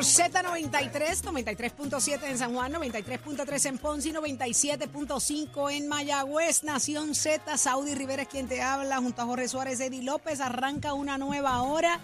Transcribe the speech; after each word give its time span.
por 0.00 0.06
Z93, 0.06 1.24
93.7 1.24 2.22
en 2.22 2.38
San 2.38 2.54
Juan, 2.54 2.72
93.3 2.72 3.68
en 3.68 3.76
Ponce 3.76 4.08
y 4.08 4.12
97.5 4.12 5.72
en 5.72 5.88
Mayagüez. 5.88 6.64
Nación 6.64 7.14
Z, 7.14 7.58
Saudi 7.58 7.94
Rivera 7.94 8.22
es 8.22 8.28
quien 8.28 8.48
te 8.48 8.62
habla, 8.62 8.96
junto 8.96 9.20
a 9.20 9.26
Jorge 9.26 9.46
Suárez, 9.46 9.78
Eddie 9.78 10.02
López. 10.02 10.40
Arranca 10.40 10.94
una 10.94 11.18
nueva 11.18 11.60
hora 11.64 12.00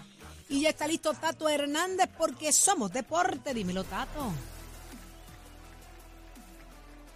y 0.47 0.61
ya 0.61 0.69
está 0.69 0.87
listo 0.87 1.15
Tato 1.15 1.49
Hernández 1.49 2.07
porque 2.15 2.51
somos 2.51 2.93
deporte. 2.93 3.55
Dímelo, 3.55 3.83
Tato. 3.83 4.31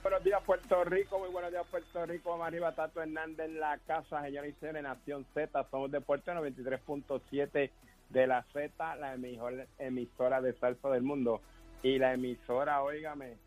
Buenos 0.02 0.24
días, 0.24 0.42
Puerto 0.44 0.84
Rico. 0.84 1.20
Muy 1.20 1.30
buenos 1.30 1.52
días, 1.52 1.66
Puerto 1.70 2.08
Rico. 2.08 2.32
Vamos 2.32 2.48
arriba, 2.48 2.74
Tato 2.74 3.04
Hernández 3.04 3.50
en 3.50 3.60
la 3.60 3.78
casa, 3.86 4.24
señora 4.24 4.48
y 4.48 4.54
señores, 4.54 4.82
Nación 4.82 5.28
Z. 5.36 5.64
Somos 5.70 5.92
Deporte 5.92 6.32
93.7 6.32 7.70
de 8.12 8.28
la 8.28 8.44
Z, 8.52 8.96
la 8.98 9.18
mejor 9.18 9.68
emisora 9.80 10.42
de 10.42 10.54
salsa 10.54 10.90
del 10.90 11.04
mundo. 11.04 11.42
Y 11.84 11.98
la 11.98 12.14
emisora, 12.14 12.84
óigame, 12.84 13.38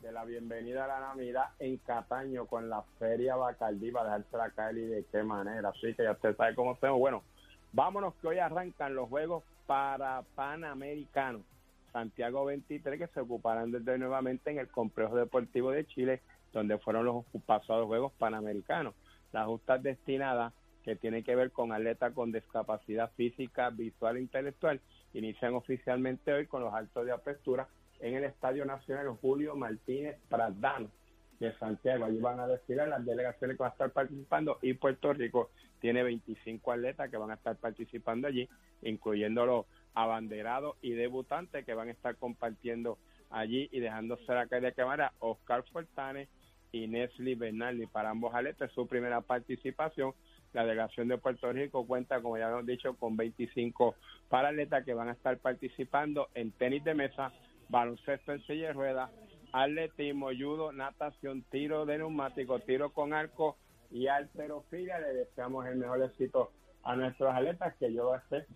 de 0.00 0.12
la 0.12 0.24
bienvenida 0.24 0.84
a 0.84 0.88
la 0.88 1.00
Navidad 1.00 1.50
en 1.58 1.76
Cataño 1.78 2.46
con 2.46 2.68
la 2.68 2.82
Feria 2.98 3.36
Bacardí 3.36 3.90
para 3.90 4.16
dejársela 4.16 4.50
caer 4.50 4.78
y 4.78 4.86
de 4.86 5.04
qué 5.10 5.22
manera. 5.22 5.68
Así 5.68 5.94
que 5.94 6.04
ya 6.04 6.12
usted 6.12 6.36
sabe 6.36 6.54
cómo 6.54 6.72
hacemos. 6.72 6.98
Bueno, 6.98 7.22
vámonos 7.72 8.14
que 8.16 8.28
hoy 8.28 8.38
arrancan 8.38 8.94
los 8.94 9.08
juegos 9.08 9.44
para 9.66 10.22
Panamericanos. 10.34 11.42
Santiago 11.92 12.44
23 12.44 12.98
que 12.98 13.06
se 13.08 13.20
ocuparán 13.20 13.70
desde 13.70 13.98
nuevamente 13.98 14.50
en 14.50 14.58
el 14.58 14.68
Complejo 14.68 15.16
Deportivo 15.16 15.70
de 15.70 15.86
Chile, 15.86 16.20
donde 16.52 16.78
fueron 16.78 17.06
los 17.06 17.24
pasados 17.46 17.86
Juegos 17.86 18.12
Panamericanos. 18.18 18.94
Las 19.32 19.46
justas 19.46 19.82
destinadas 19.82 20.52
que 20.86 20.94
tienen 20.94 21.24
que 21.24 21.34
ver 21.34 21.50
con 21.50 21.72
atletas 21.72 22.14
con 22.14 22.30
discapacidad 22.30 23.10
física, 23.16 23.70
visual 23.70 24.16
e 24.16 24.20
intelectual 24.20 24.80
inician 25.14 25.54
oficialmente 25.54 26.32
hoy 26.32 26.46
con 26.46 26.62
los 26.62 26.72
actos 26.72 27.04
de 27.04 27.10
apertura 27.10 27.66
en 27.98 28.14
el 28.14 28.22
Estadio 28.22 28.64
Nacional 28.64 29.08
Julio 29.20 29.56
Martínez 29.56 30.16
Pradano 30.28 30.88
de 31.40 31.52
Santiago. 31.58 32.04
Allí 32.04 32.20
van 32.20 32.38
a 32.38 32.46
desfilar 32.46 32.86
las 32.86 33.04
delegaciones 33.04 33.56
que 33.56 33.62
van 33.64 33.70
a 33.70 33.72
estar 33.72 33.90
participando 33.90 34.58
y 34.62 34.74
Puerto 34.74 35.12
Rico 35.12 35.50
tiene 35.80 36.04
25 36.04 36.70
atletas 36.70 37.10
que 37.10 37.16
van 37.16 37.32
a 37.32 37.34
estar 37.34 37.56
participando 37.56 38.28
allí, 38.28 38.48
incluyendo 38.82 39.44
los 39.44 39.66
abanderados 39.92 40.76
y 40.82 40.92
debutantes 40.92 41.64
que 41.64 41.74
van 41.74 41.88
a 41.88 41.92
estar 41.92 42.14
compartiendo 42.14 42.96
allí 43.30 43.68
y 43.72 43.80
dejándose 43.80 44.32
la 44.32 44.46
calle 44.46 44.66
de 44.66 44.72
cámara 44.72 45.12
Oscar 45.18 45.64
Fortanes 45.72 46.28
y 46.70 46.86
Nestle 46.86 47.34
Bernaldi. 47.34 47.86
Para 47.86 48.10
ambos 48.10 48.34
atletas, 48.34 48.70
su 48.72 48.86
primera 48.86 49.20
participación. 49.20 50.12
La 50.56 50.64
delegación 50.64 51.08
de 51.08 51.18
Puerto 51.18 51.52
Rico 51.52 51.86
cuenta, 51.86 52.22
como 52.22 52.38
ya 52.38 52.48
hemos 52.48 52.64
dicho, 52.64 52.94
con 52.96 53.14
25 53.14 53.94
atletas 54.30 54.86
que 54.86 54.94
van 54.94 55.10
a 55.10 55.12
estar 55.12 55.36
participando 55.36 56.28
en 56.32 56.50
tenis 56.50 56.82
de 56.82 56.94
mesa, 56.94 57.30
baloncesto 57.68 58.32
en 58.32 58.40
silla 58.46 58.68
de 58.68 58.72
ruedas, 58.72 59.10
atletismo, 59.52 60.28
judo, 60.28 60.72
natación, 60.72 61.42
tiro 61.50 61.84
de 61.84 61.98
neumático, 61.98 62.58
tiro 62.60 62.90
con 62.94 63.12
arco 63.12 63.58
y 63.90 64.06
alterofilia. 64.06 64.98
Le 64.98 65.12
deseamos 65.12 65.66
el 65.66 65.76
mejor 65.76 66.02
éxito 66.02 66.52
a 66.84 66.96
nuestros 66.96 67.34
atletas 67.34 67.74
que 67.78 67.92
yo 67.92 68.14
sé 68.30 68.46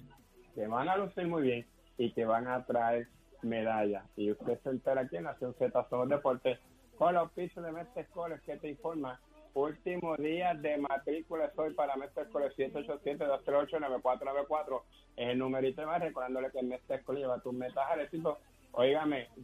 que 0.54 0.66
van 0.66 0.88
a 0.88 0.96
lucir 0.96 1.26
muy 1.26 1.42
bien 1.42 1.66
y 1.98 2.12
que 2.12 2.24
van 2.24 2.48
a 2.48 2.64
traer 2.64 3.08
medallas. 3.42 4.06
Y 4.16 4.30
usted 4.30 4.58
se 4.62 4.70
entera 4.70 5.02
aquí 5.02 5.16
en 5.16 5.24
Nación 5.24 5.54
Z 5.58 5.86
Somos 5.90 6.08
Deportes 6.08 6.58
con 6.96 7.12
los 7.12 7.30
pisos 7.32 7.62
de 7.62 7.72
Mestre 7.72 8.04
Escoles 8.04 8.40
que 8.40 8.56
te 8.56 8.70
informa. 8.70 9.20
Último 9.54 10.16
día 10.16 10.54
de 10.54 10.78
matrícula 10.78 11.50
hoy 11.56 11.74
para 11.74 11.96
Mestre 11.96 12.22
Escoles 12.22 12.56
787-238-9494. 12.56 14.82
Es 15.16 15.30
el 15.30 15.38
numerito 15.38 15.84
más 15.84 16.00
recordándole 16.00 16.52
que 16.52 16.62
Mestre 16.62 16.94
Escoles 16.96 17.22
lleva 17.22 17.40
tus 17.40 17.52
metas 17.52 17.84
al 17.90 18.02
éxito. 18.02 18.38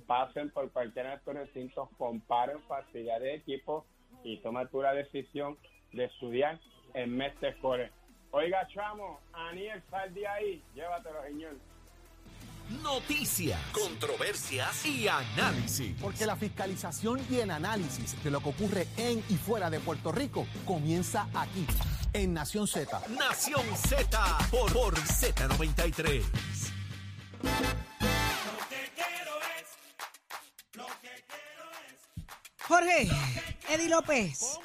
Pasen 0.07 0.51
por 0.51 0.71
cualquiera 0.71 1.11
de 1.11 1.17
estos 1.17 1.35
recintos, 1.35 1.89
comparen 1.99 2.63
facilidad 2.69 3.19
de 3.19 3.35
equipo 3.35 3.85
y 4.23 4.37
toma 4.39 4.67
tú 4.67 4.81
la 4.81 4.95
decisión 4.95 5.59
de 5.93 6.05
estudiar 6.05 6.61
en 6.95 7.17
Mestre 7.17 7.49
Escoles. 7.49 7.91
Oiga, 8.31 8.65
chamo, 8.69 9.19
Aniel, 9.33 9.83
sal 9.91 10.15
de 10.15 10.25
ahí. 10.27 10.63
Llévatelo, 10.75 11.21
señor. 11.25 11.55
Noticias, 12.83 13.61
controversias 13.73 14.85
y 14.85 15.07
análisis. 15.07 15.95
Porque 16.01 16.27
la 16.27 16.37
fiscalización 16.37 17.21
y 17.31 17.37
el 17.37 17.51
análisis 17.51 18.23
de 18.25 18.31
lo 18.31 18.41
que 18.41 18.49
ocurre 18.49 18.89
en 18.97 19.23
y 19.29 19.35
fuera 19.35 19.71
de 19.71 19.79
Puerto 19.79 20.11
Rico 20.11 20.47
comienza 20.65 21.29
aquí, 21.35 21.67
en 22.13 22.35
Nación 22.35 22.67
Z. 22.67 23.01
Nación 23.11 23.65
Z 23.77 24.39
por, 24.51 24.73
por 24.73 24.95
Z93. 24.97 26.25
Jorge, 32.67 33.09
Eddie 33.69 33.89
López. 33.89 34.59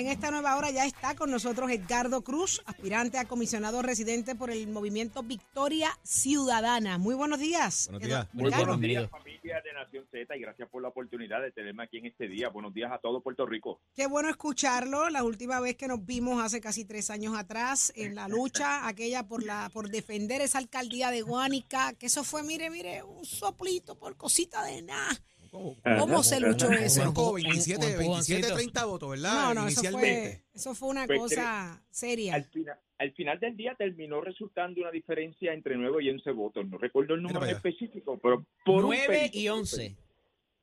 En 0.00 0.06
esta 0.06 0.30
nueva 0.30 0.56
hora 0.56 0.70
ya 0.70 0.86
está 0.86 1.14
con 1.14 1.30
nosotros 1.30 1.70
Edgardo 1.70 2.24
Cruz, 2.24 2.62
aspirante 2.64 3.18
a 3.18 3.26
comisionado 3.26 3.82
residente 3.82 4.34
por 4.34 4.50
el 4.50 4.66
movimiento 4.66 5.22
Victoria 5.22 5.90
Ciudadana. 6.02 6.96
Muy 6.96 7.14
buenos 7.14 7.38
días. 7.38 7.86
Buenos 7.90 8.08
días. 8.08 8.28
Muy 8.32 8.50
buenos 8.50 8.80
días, 8.80 9.10
familia 9.10 9.60
de 9.60 9.74
Nación 9.74 10.06
Z, 10.10 10.34
y 10.38 10.40
gracias 10.40 10.70
por 10.70 10.80
la 10.80 10.88
oportunidad 10.88 11.42
de 11.42 11.52
tenerme 11.52 11.82
aquí 11.82 11.98
en 11.98 12.06
este 12.06 12.28
día. 12.28 12.48
Buenos 12.48 12.72
días 12.72 12.90
a 12.90 12.96
todo 12.96 13.20
Puerto 13.20 13.44
Rico. 13.44 13.78
Qué 13.94 14.06
bueno 14.06 14.30
escucharlo. 14.30 15.10
La 15.10 15.22
última 15.22 15.60
vez 15.60 15.76
que 15.76 15.86
nos 15.86 16.02
vimos 16.06 16.42
hace 16.42 16.62
casi 16.62 16.86
tres 16.86 17.10
años 17.10 17.36
atrás 17.36 17.92
en 17.94 18.14
la 18.14 18.26
lucha 18.26 18.86
aquella 18.88 19.28
por 19.28 19.44
la 19.44 19.68
por 19.70 19.90
defender 19.90 20.40
esa 20.40 20.56
alcaldía 20.56 21.10
de 21.10 21.20
Guánica, 21.20 21.92
que 21.92 22.06
eso 22.06 22.24
fue, 22.24 22.42
mire, 22.42 22.70
mire, 22.70 23.02
un 23.02 23.26
soplito 23.26 23.98
por 23.98 24.16
cosita 24.16 24.64
de 24.64 24.80
nada. 24.80 25.10
¿Cómo 25.50 26.22
se 26.22 26.40
luchó 26.40 26.70
eso? 26.70 27.12
Como 27.12 27.34
27, 27.34 27.96
27, 27.96 28.52
30 28.52 28.84
votos, 28.84 29.10
¿verdad? 29.10 29.54
No, 29.54 29.54
no, 29.62 29.68
eso 29.68 29.82
fue, 29.90 30.42
eso 30.54 30.74
fue 30.74 30.88
una 30.88 31.06
Pues, 31.06 31.18
cosa 31.20 31.82
seria. 31.90 32.34
Al 32.36 32.44
final, 32.44 32.78
al 32.98 33.12
final 33.12 33.40
del 33.40 33.56
día 33.56 33.74
terminó 33.76 34.20
resultando 34.20 34.80
una 34.80 34.90
diferencia 34.90 35.52
entre 35.52 35.76
9 35.76 36.04
y 36.04 36.10
11 36.10 36.30
votos. 36.32 36.66
No 36.68 36.78
recuerdo 36.78 37.14
el 37.14 37.22
número 37.22 37.44
específico, 37.46 38.18
pero 38.22 38.46
por 38.64 38.84
un 38.84 38.90
9 38.90 39.06
pelito, 39.08 39.38
y 39.38 39.48
11. 39.48 39.96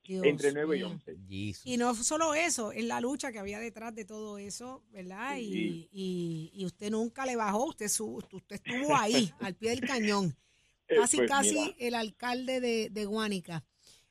Dios 0.06 0.24
Entre 0.26 0.54
9 0.54 0.78
y 0.78 0.80
mío. 0.80 0.88
11. 0.90 1.18
Jesus. 1.28 1.66
Y 1.66 1.76
no 1.76 1.94
solo 1.94 2.34
eso, 2.34 2.72
es 2.72 2.86
la 2.86 3.02
lucha 3.02 3.34
que 3.34 3.40
había 3.40 3.60
detrás 3.60 3.94
de 3.94 4.06
todo 4.06 4.38
eso, 4.38 4.82
¿verdad? 4.92 5.36
Y, 5.38 5.44
Sí. 5.52 5.90
y, 5.92 6.52
y 6.54 6.66
usted 6.66 6.92
nunca 6.92 7.26
le 7.26 7.36
bajó, 7.36 7.66
usted, 7.66 7.90
su- 7.90 8.24
usted 8.32 8.56
estuvo 8.64 8.96
ahí, 8.96 9.34
al 9.42 9.54
pie 9.56 9.72
del 9.72 9.82
cañón. 10.00 10.34
Eh, 10.88 10.96
Casi, 10.96 11.18
pues 11.18 11.30
casi 11.30 11.52
mira, 11.60 11.76
el 11.80 11.96
alcalde 11.96 12.62
de, 12.62 12.90
de 12.90 13.06
Guánica. 13.06 13.66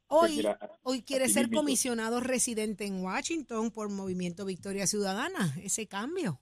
Pues 0.09 0.31
Hoy, 0.31 0.37
mira, 0.37 0.59
hoy 0.83 1.03
quiere 1.03 1.29
ser 1.29 1.51
comisionado 1.51 2.21
residente 2.21 2.87
en 2.87 3.03
Washington 3.03 3.71
por 3.71 3.91
Movimiento 3.91 4.45
Victoria 4.45 4.87
Ciudadana. 4.87 5.55
Ese 5.63 5.87
cambio. 5.87 6.41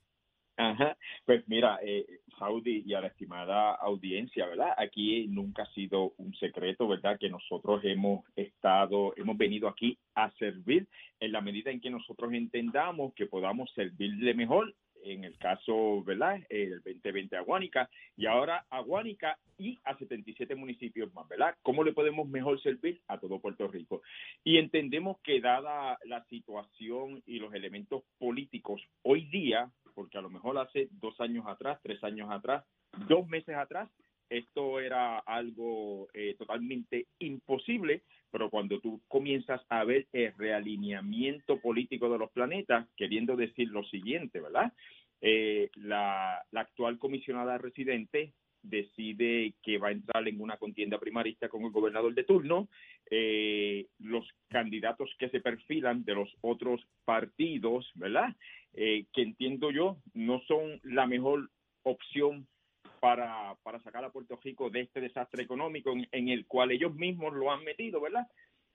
Ajá, 0.57 0.97
pues 1.25 1.43
mira, 1.49 1.81
eh, 1.83 2.07
Saudi 2.39 2.85
y 2.87 2.95
a 2.95 3.01
la 3.01 3.09
estimada 3.09 3.75
audiencia, 3.75 4.47
¿verdad? 4.47 4.73
Aquí 4.77 5.27
nunca 5.27 5.65
ha 5.65 5.75
sido 5.75 6.15
un 6.19 6.33
secreto, 6.35 6.87
¿verdad? 6.87 7.19
Que 7.19 7.29
nosotros 7.29 7.81
hemos 7.85 8.25
estado, 8.37 9.15
hemos 9.17 9.37
venido 9.37 9.69
aquí 9.69 9.99
a 10.15 10.31
servir 10.33 10.87
en 11.19 11.33
la 11.33 11.41
medida 11.41 11.73
en 11.73 11.81
que 11.81 11.91
nosotros 11.91 12.33
entendamos 12.33 13.15
que 13.15 13.27
podamos 13.27 13.69
servirle 13.75 14.33
mejor, 14.35 14.73
en 15.05 15.25
el 15.25 15.37
caso, 15.39 16.03
¿verdad? 16.03 16.41
El 16.49 16.81
2020 16.83 17.37
a 17.37 17.43
Guánica 17.43 17.89
y 18.17 18.27
ahora 18.27 18.67
a 18.71 18.81
Guánica 18.81 19.39
y 19.59 19.79
a 19.85 19.97
77 19.97 20.55
municipios 20.55 21.13
más, 21.13 21.29
¿verdad? 21.29 21.55
¿Cómo 21.63 21.85
le 21.85 21.93
podemos 21.93 22.27
mejor 22.29 22.61
servir 22.63 23.01
a 23.07 23.19
todo 23.19 23.39
Puerto 23.39 23.69
Rico? 23.69 24.03
Y 24.43 24.59
entendemos 24.59 25.19
que 25.21 25.41
dada 25.41 25.99
la 26.05 26.25
situación 26.25 27.23
y 27.27 27.39
los 27.39 27.53
elementos 27.55 28.03
políticos 28.19 28.83
hoy 29.03 29.27
día, 29.27 29.71
porque 29.95 30.19
a 30.19 30.23
lo 30.23 30.31
mejor 30.31 30.59
hace 30.59 30.89
dos 30.93 31.21
años 31.21 31.45
atrás, 31.47 31.79
tres 31.83 32.03
años 32.03 32.31
atrás, 32.31 32.65
dos 33.07 33.29
meses 33.29 33.55
atrás, 33.57 33.91
esto 34.31 34.81
era 34.81 35.19
algo 35.19 36.09
eh, 36.15 36.35
totalmente 36.39 37.07
imposible, 37.19 38.03
pero 38.35 38.51
cuando 38.51 38.81
tú 38.81 39.01
comienzas 39.07 39.65
a 39.69 39.85
ver 39.85 40.09
el 40.13 40.33
realineamiento 40.37 41.61
político 41.61 42.11
de 42.11 42.19
los 42.19 42.33
planetas, 42.33 42.89
queriendo 42.97 43.37
decir 43.37 43.69
lo 43.69 43.85
siguiente, 43.85 44.41
¿verdad? 44.41 44.73
Eh, 45.21 45.71
la, 45.77 46.45
actual 46.53 46.99
comisionada 46.99 47.59
residente 47.59 48.33
decide 48.61 49.55
que 49.63 49.79
va 49.79 49.87
a 49.87 49.93
entrar 49.93 50.27
en 50.27 50.41
una 50.41 50.57
contienda 50.57 50.99
primarista 50.99 51.49
con 51.49 51.63
el 51.63 51.71
gobernador 51.71 52.13
de 52.13 52.25
turno, 52.25 52.67
eh, 53.09 53.87
los 54.01 54.29
candidatos 54.49 55.15
que 55.17 55.29
se 55.29 55.41
perfilan 55.41 56.05
de 56.05 56.17
los 56.17 56.35
otros 56.41 56.85
partidos, 57.05 57.89
¿verdad? 57.95 58.35
Eh, 58.73 59.05
que 59.13 59.23
entiendo 59.23 59.71
yo 59.71 59.99
no 60.13 60.41
son 60.49 60.81
la 60.83 61.07
mejor 61.07 61.51
opción 61.85 62.49
para, 63.05 63.81
sacar 63.83 64.03
a 64.03 64.11
Puerto 64.11 64.41
Rico 64.43 64.71
de 64.71 64.81
este 64.81 64.99
desastre 64.99 65.43
económico 65.43 65.93
en, 65.93 66.09
en 66.11 66.31
el 66.31 66.47
cual 66.47 66.71
ellos 66.71 66.95
mismos 66.95 67.35
lo 67.35 67.53
han 67.53 67.62
metido, 67.62 68.01
¿verdad? 68.01 68.27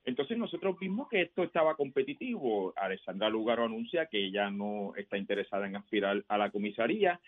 Entonces 0.06 0.38
nosotros 0.38 0.78
vimos 0.80 1.10
que 1.10 1.22
esto 1.22 1.42
estaba 1.42 1.76
competitivo. 1.76 2.72
Alessandra 2.76 3.28
Lugaro 3.28 3.66
anuncia 3.66 4.06
que 4.06 4.24
ella 4.24 4.52
no 4.52 4.94
está 4.96 5.18
interesada 5.18 5.66
en 5.66 5.76
aspirar 5.76 6.24
a 6.28 6.38
la 6.38 6.52
comisaría 6.52 7.20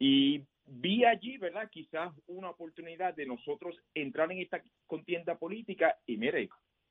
Y 0.00 0.42
vi 0.66 1.04
allí, 1.04 1.38
¿verdad? 1.38 1.70
Quizás 1.70 2.12
una 2.26 2.50
oportunidad 2.50 3.14
de 3.14 3.26
nosotros 3.26 3.76
entrar 3.94 4.32
en 4.32 4.38
esta 4.38 4.60
contienda 4.88 5.38
política 5.38 5.96
y 6.06 6.16
mire, 6.16 6.48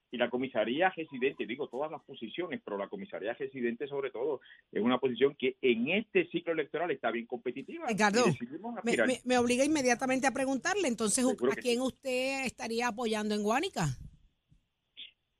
y 0.10 0.18
la 0.18 0.30
comisaría 0.30 0.90
residente, 0.96 1.46
digo 1.46 1.68
todas 1.68 1.92
las 1.92 2.02
posiciones, 2.04 2.62
pero 2.64 2.78
la 2.78 2.88
comisaría 2.88 3.34
residente 3.34 3.88
sobre 3.88 4.10
todo 4.12 4.40
es 4.72 4.82
una 4.82 5.00
posición 5.00 5.36
que 5.36 5.58
en 5.62 5.90
este 5.90 6.28
ciclo 6.28 6.54
electoral 6.54 6.92
está 6.92 7.12
bien 7.12 7.26
competitiva. 7.26 7.88
Ricardo, 7.88 8.26
Me, 8.26 8.78
aspirar. 8.80 9.08
me- 9.08 9.20
me 9.26 9.38
obliga 9.38 9.66
inmediatamente 9.66 10.26
a 10.28 10.32
preguntarle, 10.32 10.88
entonces, 10.88 11.26
Seguro 11.26 11.52
¿a 11.52 11.56
quién 11.56 11.82
usted 11.82 12.46
estaría 12.46 12.88
apoyando 12.88 13.36
en 13.36 13.44
Guánica? 13.44 13.88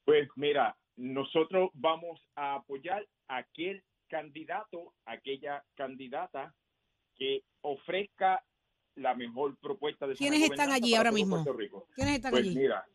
Pues 0.06 0.28
mira, 0.36 0.76
nosotros 0.96 1.70
vamos 1.74 2.20
a 2.36 2.56
apoyar 2.56 3.06
a 3.28 3.38
aquel 3.38 3.84
candidato, 4.10 4.94
aquella 5.06 5.64
candidata 5.76 6.54
que 7.16 7.44
ofrezca 7.62 8.44
la 8.96 9.14
mejor 9.16 9.58
propuesta 9.60 10.08
de 10.08 10.16
¿Quiénes 10.16 10.42
están 10.42 10.72
allí 10.72 10.96
ahora 10.96 11.12
mismo? 11.12 11.44
¿Quiénes 11.94 12.16
están 12.16 12.32
Pues 12.32 12.44
allí? 12.48 12.56
mira, 12.56 12.86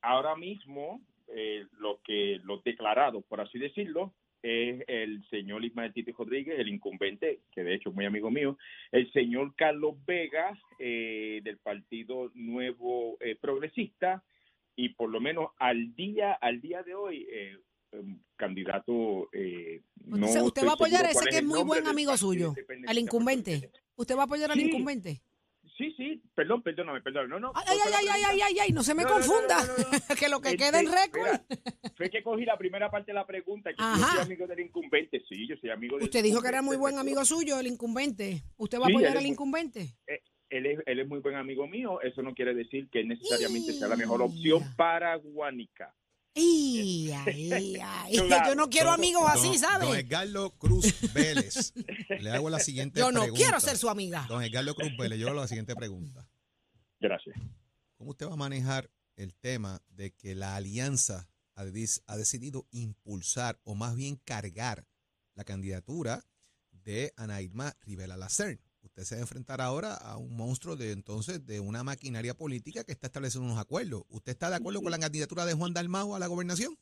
ahora 0.00 0.34
mismo 0.36 1.00
eh, 1.34 1.66
lo 1.78 2.00
que 2.02 2.40
los 2.44 2.62
declarados, 2.64 3.24
por 3.24 3.40
así 3.40 3.58
decirlo, 3.58 4.14
es 4.42 4.82
el 4.88 5.24
señor 5.30 5.64
Ismael 5.64 5.92
Titi 5.92 6.12
Rodríguez, 6.12 6.58
el 6.58 6.68
incumbente, 6.68 7.40
que 7.52 7.62
de 7.62 7.74
hecho 7.74 7.90
es 7.90 7.94
muy 7.94 8.06
amigo 8.06 8.30
mío, 8.30 8.58
el 8.90 9.10
señor 9.12 9.54
Carlos 9.54 9.94
Vega 10.04 10.58
eh, 10.78 11.40
del 11.44 11.58
Partido 11.58 12.30
Nuevo 12.34 13.16
eh, 13.20 13.36
Progresista 13.40 14.24
y 14.74 14.90
por 14.90 15.10
lo 15.10 15.20
menos 15.20 15.50
al 15.58 15.94
día 15.94 16.32
al 16.32 16.60
día 16.60 16.82
de 16.82 16.94
hoy 16.94 17.26
eh, 17.30 17.56
candidato 18.36 19.28
eh, 19.32 19.82
no 20.06 20.26
¿usted 20.26 20.64
va 20.64 20.70
a 20.70 20.74
apoyar 20.74 21.04
a 21.04 21.10
ese 21.10 21.28
que 21.28 21.38
es 21.38 21.44
muy 21.44 21.62
buen 21.62 21.86
amigo 21.86 22.16
suyo, 22.16 22.54
al 22.86 22.98
incumbente? 22.98 23.70
¿Usted 23.94 24.16
va 24.16 24.22
a 24.22 24.24
apoyar 24.24 24.50
al 24.50 24.60
incumbente? 24.60 25.22
Sí, 25.76 25.92
sí, 25.96 26.22
perdón, 26.34 26.62
perdóname, 26.62 27.00
perdóname. 27.00 27.30
No, 27.30 27.40
no. 27.40 27.52
Ay, 27.54 27.64
ay, 27.70 27.78
ay, 27.86 28.06
ay, 28.10 28.22
ay, 28.24 28.40
ay, 28.42 28.58
ay, 28.60 28.72
no 28.72 28.82
se 28.82 28.94
me 28.94 29.04
No, 29.04 29.10
confunda, 29.10 29.56
no, 29.64 30.14
que 30.18 30.28
lo 30.28 30.40
que 30.40 30.50
Este, 30.50 30.64
queda 30.64 30.80
en 30.80 30.92
récord. 30.92 31.40
Fue 31.96 32.10
que 32.10 32.22
cogí 32.22 32.44
la 32.44 32.58
primera 32.58 32.90
parte 32.90 33.12
de 33.12 33.14
la 33.14 33.26
pregunta, 33.26 33.70
que 33.70 33.76
Ajá. 33.78 33.96
yo 33.98 34.06
soy 34.16 34.20
amigo 34.24 34.46
del 34.46 34.60
incumbente. 34.60 35.22
Sí, 35.28 35.48
yo 35.48 35.56
soy 35.56 35.70
amigo 35.70 35.96
del 35.96 36.04
Usted 36.04 36.22
dijo 36.22 36.42
que 36.42 36.48
era 36.48 36.62
muy 36.62 36.76
buen 36.76 36.98
amigo 36.98 37.24
suyo, 37.24 37.58
el 37.58 37.66
incumbente. 37.66 38.42
¿Usted 38.56 38.78
va 38.78 38.86
a 38.86 38.88
apoyar 38.88 39.16
al 39.16 39.26
incumbente? 39.26 39.96
Él 40.50 40.66
es, 40.66 40.80
él 40.84 41.00
es 41.00 41.08
muy 41.08 41.20
buen 41.20 41.36
amigo 41.36 41.66
mío. 41.66 42.02
Eso 42.02 42.22
no 42.22 42.34
quiere 42.34 42.54
decir 42.54 42.90
que 42.90 43.02
necesariamente 43.04 43.72
sea 43.72 43.88
la 43.88 43.96
mejor 43.96 44.20
opción 44.20 44.62
para 44.76 45.16
Guanica. 45.16 45.94
Ay, 46.34 47.12
ay, 47.12 47.76
ay. 47.82 48.16
Claro. 48.26 48.48
Yo 48.48 48.54
no 48.54 48.70
quiero 48.70 48.90
Don- 48.90 49.00
amigos 49.00 49.22
así, 49.28 49.48
don- 49.48 49.58
¿sabe? 49.58 49.86
Don 49.86 49.96
Edgardo 49.96 50.50
Cruz 50.56 51.12
Vélez. 51.12 51.72
Le 52.20 52.30
hago 52.30 52.48
la 52.50 52.58
siguiente 52.60 53.00
Yo 53.00 53.12
no 53.12 53.20
pregunta. 53.22 53.42
quiero 53.44 53.60
ser 53.60 53.76
su 53.76 53.88
amiga. 53.90 54.24
Don 54.28 54.42
Edgardo 54.42 54.74
Cruz 54.74 54.92
Vélez, 54.98 55.18
yo 55.18 55.26
le 55.26 55.30
hago 55.32 55.40
la 55.42 55.48
siguiente 55.48 55.74
pregunta. 55.74 56.26
Gracias. 57.00 57.36
¿Cómo 57.96 58.10
usted 58.12 58.26
va 58.28 58.32
a 58.32 58.36
manejar 58.36 58.90
el 59.16 59.34
tema 59.34 59.82
de 59.88 60.12
que 60.12 60.34
la 60.34 60.56
alianza 60.56 61.28
ha, 61.54 61.62
ha 61.62 62.16
decidido 62.16 62.66
impulsar 62.70 63.60
o 63.64 63.74
más 63.74 63.94
bien 63.94 64.16
cargar 64.16 64.86
la 65.34 65.44
candidatura 65.44 66.24
de 66.70 67.12
Ana 67.16 67.42
Irma 67.42 67.76
Rivera 67.82 68.16
Lacern? 68.16 68.58
Usted 68.92 69.04
se 69.04 69.14
va 69.14 69.20
a 69.20 69.22
enfrentar 69.22 69.62
ahora 69.62 69.94
a 69.94 70.18
un 70.18 70.36
monstruo 70.36 70.76
de 70.76 70.92
entonces 70.92 71.46
de 71.46 71.60
una 71.60 71.82
maquinaria 71.82 72.34
política 72.34 72.84
que 72.84 72.92
está 72.92 73.06
estableciendo 73.06 73.46
unos 73.46 73.58
acuerdos. 73.58 74.02
¿Usted 74.10 74.32
está 74.32 74.50
de 74.50 74.56
acuerdo 74.56 74.82
con 74.82 74.90
la 74.90 74.98
candidatura 74.98 75.46
de 75.46 75.54
Juan 75.54 75.72
Dalmau 75.72 76.14
a 76.14 76.18
la 76.18 76.26
gobernación? 76.26 76.76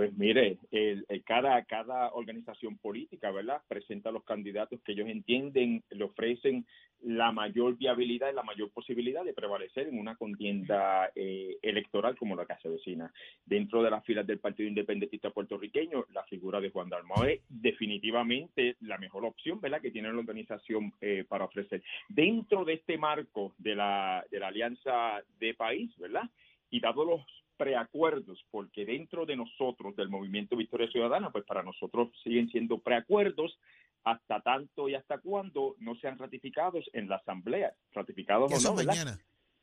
Pues 0.00 0.16
mire, 0.16 0.56
el- 0.70 1.04
cada, 1.26 1.62
cada 1.66 2.14
organización 2.14 2.78
política, 2.78 3.30
¿verdad? 3.30 3.60
Presenta 3.68 4.10
los 4.10 4.24
candidatos 4.24 4.80
que 4.80 4.92
ellos 4.92 5.06
entienden, 5.10 5.82
le 5.90 6.04
ofrecen 6.04 6.64
la 7.02 7.32
mayor 7.32 7.76
viabilidad 7.76 8.30
y 8.32 8.34
la 8.34 8.42
mayor 8.42 8.70
posibilidad 8.70 9.22
de 9.22 9.34
prevalecer 9.34 9.88
en 9.88 9.98
una 9.98 10.16
contienda 10.16 11.10
eh, 11.14 11.58
electoral 11.60 12.16
como 12.16 12.34
la 12.34 12.46
que 12.46 12.54
se 12.62 12.70
vecina. 12.70 13.12
Dentro 13.44 13.82
de 13.82 13.90
las 13.90 14.02
filas 14.06 14.26
del 14.26 14.38
Partido 14.38 14.70
Independentista 14.70 15.28
puertorriqueño, 15.28 16.06
la 16.14 16.24
figura 16.24 16.62
de 16.62 16.70
Juan 16.70 16.88
Dalmau 16.88 17.24
es 17.24 17.42
definitivamente 17.50 18.76
la 18.80 18.96
mejor 18.96 19.26
opción, 19.26 19.60
¿verdad? 19.60 19.82
Que 19.82 19.90
tiene 19.90 20.10
la 20.10 20.18
organización 20.18 20.94
eh, 21.02 21.26
para 21.28 21.44
ofrecer. 21.44 21.82
Dentro 22.08 22.64
de 22.64 22.72
este 22.72 22.96
marco 22.96 23.52
de 23.58 23.74
la, 23.74 24.24
de 24.30 24.40
la 24.40 24.48
alianza 24.48 25.22
de 25.38 25.52
país, 25.52 25.94
¿verdad? 25.98 26.22
Y 26.70 26.80
dado 26.80 27.04
los 27.04 27.20
preacuerdos, 27.60 28.42
porque 28.50 28.86
dentro 28.86 29.26
de 29.26 29.36
nosotros, 29.36 29.94
del 29.94 30.08
movimiento 30.08 30.56
Victoria 30.56 30.90
Ciudadana, 30.90 31.30
pues 31.30 31.44
para 31.44 31.62
nosotros 31.62 32.08
siguen 32.24 32.48
siendo 32.48 32.78
preacuerdos 32.78 33.58
hasta 34.02 34.40
tanto 34.40 34.88
y 34.88 34.94
hasta 34.94 35.18
cuando 35.18 35.76
no 35.78 35.94
sean 35.96 36.16
ratificados 36.16 36.86
en 36.94 37.10
la 37.10 37.16
Asamblea, 37.16 37.74
ratificados 37.92 38.50
o 38.50 38.70
no, 38.70 38.76
¿verdad? 38.76 38.94
mañana. 38.94 39.20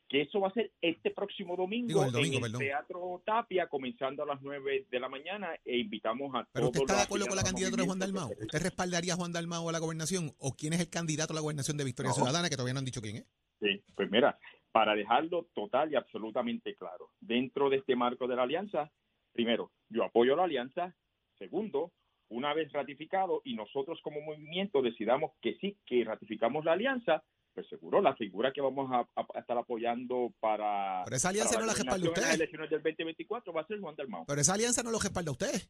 Que 0.07 0.21
eso 0.21 0.39
va 0.39 0.49
a 0.49 0.53
ser 0.53 0.71
este 0.79 1.09
próximo 1.09 1.57
domingo, 1.57 1.88
Digo, 1.88 2.05
el 2.05 2.11
domingo, 2.11 2.38
en 2.38 2.44
el 2.45 2.51
perdón. 2.51 2.59
Teatro 2.59 3.23
Tapia, 3.25 3.67
comenzando 3.67 4.21
a 4.21 4.27
las 4.27 4.41
9 4.44 4.85
de 4.91 4.99
la 4.99 5.09
mañana, 5.09 5.49
e 5.65 5.79
invitamos 5.79 6.35
a 6.35 6.47
¿Pero 6.53 6.67
usted 6.67 6.77
todos 6.77 6.91
está 6.91 6.97
de 6.97 7.03
acuerdo 7.03 7.25
con 7.25 7.35
la 7.35 7.44
candidatura 7.44 7.81
de 7.81 7.89
Juan 7.89 7.99
se 7.99 8.45
¿Usted 8.45 8.61
respaldaría 8.61 9.13
a 9.13 9.17
Juan 9.17 9.33
Dalmau 9.33 9.67
a 9.67 9.71
la 9.71 9.79
gobernación? 9.79 10.35
¿O 10.38 10.53
quién 10.55 10.73
es 10.73 10.81
el 10.81 10.89
candidato 10.89 11.33
a 11.33 11.35
la 11.35 11.41
gobernación 11.41 11.77
de 11.77 11.83
Victoria 11.83 12.09
No. 12.11 12.15
Ciudadana 12.15 12.47
que 12.47 12.55
todavía 12.55 12.75
no 12.75 12.79
han 12.79 12.85
dicho 12.85 13.01
quién 13.01 13.17
es? 13.17 13.25
Sí, 13.59 13.83
pues 13.95 14.09
mira, 14.11 14.38
para 14.71 14.95
dejarlo 14.95 15.47
total 15.53 15.91
y 15.91 15.95
absolutamente 15.95 16.75
claro, 16.75 17.09
dentro 17.19 17.69
de 17.69 17.77
este 17.77 17.95
marco 17.95 18.27
de 18.27 18.35
la 18.35 18.43
alianza, 18.43 18.91
primero, 19.33 19.71
yo 19.89 20.03
apoyo 20.03 20.35
la 20.35 20.43
alianza, 20.43 20.93
segundo, 21.37 21.91
una 22.29 22.53
vez 22.53 22.71
ratificado 22.73 23.41
y 23.45 23.55
nosotros 23.55 23.99
como 24.03 24.21
movimiento 24.21 24.81
decidamos 24.81 25.31
que 25.41 25.55
sí, 25.61 25.77
que 25.85 26.03
ratificamos 26.03 26.65
la 26.65 26.73
alianza, 26.73 27.23
pues 27.53 27.67
seguro 27.69 28.01
la 28.01 28.15
figura 28.15 28.51
que 28.51 28.61
vamos 28.61 28.91
a, 28.91 28.99
a- 29.19 29.27
a 29.33 29.39
estar 29.39 29.57
apoyando 29.57 30.31
para, 30.39 31.03
Pero 31.05 31.15
esa 31.15 31.29
alianza 31.29 31.53
para 31.55 31.61
no 31.65 31.67
la 31.67 31.73
respalda 31.73 31.95
en 32.05 32.11
las 32.13 32.19
usted. 32.21 32.33
elecciones 32.35 32.69
del 32.69 32.83
2024 32.83 33.53
va 33.53 33.61
a 33.61 33.67
ser 33.67 33.79
Juan 33.79 33.95
Dalmau. 33.95 34.25
Pero 34.27 34.41
esa 34.41 34.53
alianza 34.53 34.83
no 34.83 34.91
lo 34.91 34.99
respalda 34.99 35.31
usted. 35.31 35.61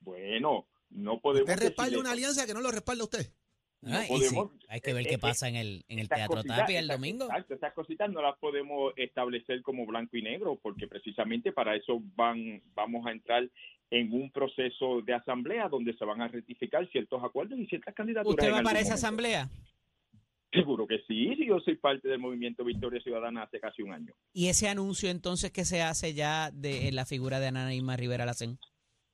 Bueno, 0.00 0.66
no 0.90 1.20
podemos 1.20 1.48
Usted 1.48 1.62
respalda 1.62 1.98
una 1.98 2.10
alianza 2.12 2.46
que 2.46 2.54
no 2.54 2.60
lo 2.60 2.70
respalda 2.70 3.04
usted. 3.04 3.32
No 3.82 3.96
Ah, 3.96 4.02
sí, 4.02 4.08
podemos- 4.08 4.50
hay 4.68 4.80
que 4.80 4.92
ver 4.94 5.04
eh, 5.06 5.08
qué 5.08 5.14
eh, 5.16 5.18
pasa 5.18 5.48
en 5.48 5.56
el, 5.56 5.84
en 5.88 5.98
el 5.98 6.08
Teatro 6.08 6.36
cositas- 6.36 6.58
Tapia 6.58 6.78
el 6.78 6.86
domingo. 6.88 7.24
Exacto, 7.24 7.54
estas 7.54 7.72
cositas 7.74 8.10
no 8.12 8.22
las 8.22 8.38
podemos 8.38 8.92
establecer 8.96 9.60
como 9.62 9.84
blanco 9.86 10.16
y 10.16 10.22
negro, 10.22 10.56
porque 10.62 10.86
precisamente 10.86 11.50
para 11.52 11.74
eso 11.74 12.00
van, 12.14 12.62
vamos 12.74 13.04
a 13.06 13.10
entrar 13.10 13.48
en 13.90 14.12
un 14.12 14.30
proceso 14.30 15.02
de 15.02 15.14
asamblea 15.14 15.68
donde 15.68 15.94
se 15.94 16.04
van 16.04 16.22
a 16.22 16.28
rectificar 16.28 16.88
ciertos 16.90 17.22
acuerdos 17.24 17.58
y 17.58 17.66
ciertas 17.66 17.92
candidaturas. 17.94 18.38
¿Usted 18.38 18.52
va 18.56 18.62
para 18.62 18.78
esa 18.78 18.90
momento. 18.90 19.06
asamblea? 19.06 19.48
Seguro 20.52 20.86
que 20.86 20.98
sí, 21.08 21.34
si 21.36 21.46
yo 21.46 21.58
soy 21.60 21.76
parte 21.76 22.08
del 22.08 22.18
movimiento 22.18 22.62
Victoria 22.62 23.00
Ciudadana 23.00 23.42
hace 23.44 23.58
casi 23.58 23.82
un 23.82 23.92
año. 23.92 24.12
¿Y 24.34 24.48
ese 24.48 24.68
anuncio 24.68 25.08
entonces 25.10 25.50
que 25.50 25.64
se 25.64 25.80
hace 25.82 26.12
ya 26.12 26.50
de 26.52 26.92
la 26.92 27.06
figura 27.06 27.40
de 27.40 27.48
Ana 27.48 27.74
Irma 27.74 27.96
Rivera 27.96 28.26
Lacen? 28.26 28.58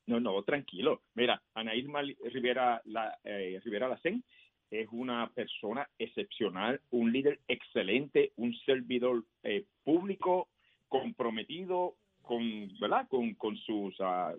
No, 0.06 0.18
no, 0.20 0.42
tranquilo. 0.42 1.02
Mira, 1.14 1.40
Ana 1.54 1.76
Irma 1.76 2.00
Rivera, 2.02 2.82
la, 2.86 3.16
eh, 3.22 3.60
Rivera 3.64 3.88
Lacén 3.88 4.24
es 4.70 4.88
una 4.92 5.30
persona 5.30 5.88
excepcional, 5.98 6.80
un 6.90 7.12
líder 7.12 7.40
excelente, 7.48 8.32
un 8.36 8.54
servidor 8.66 9.24
eh, 9.42 9.64
público 9.84 10.48
comprometido 10.88 11.96
con, 12.22 12.42
¿verdad? 12.80 13.06
Con, 13.08 13.34
con 13.34 13.56
sus, 13.56 13.94
ah, 14.00 14.34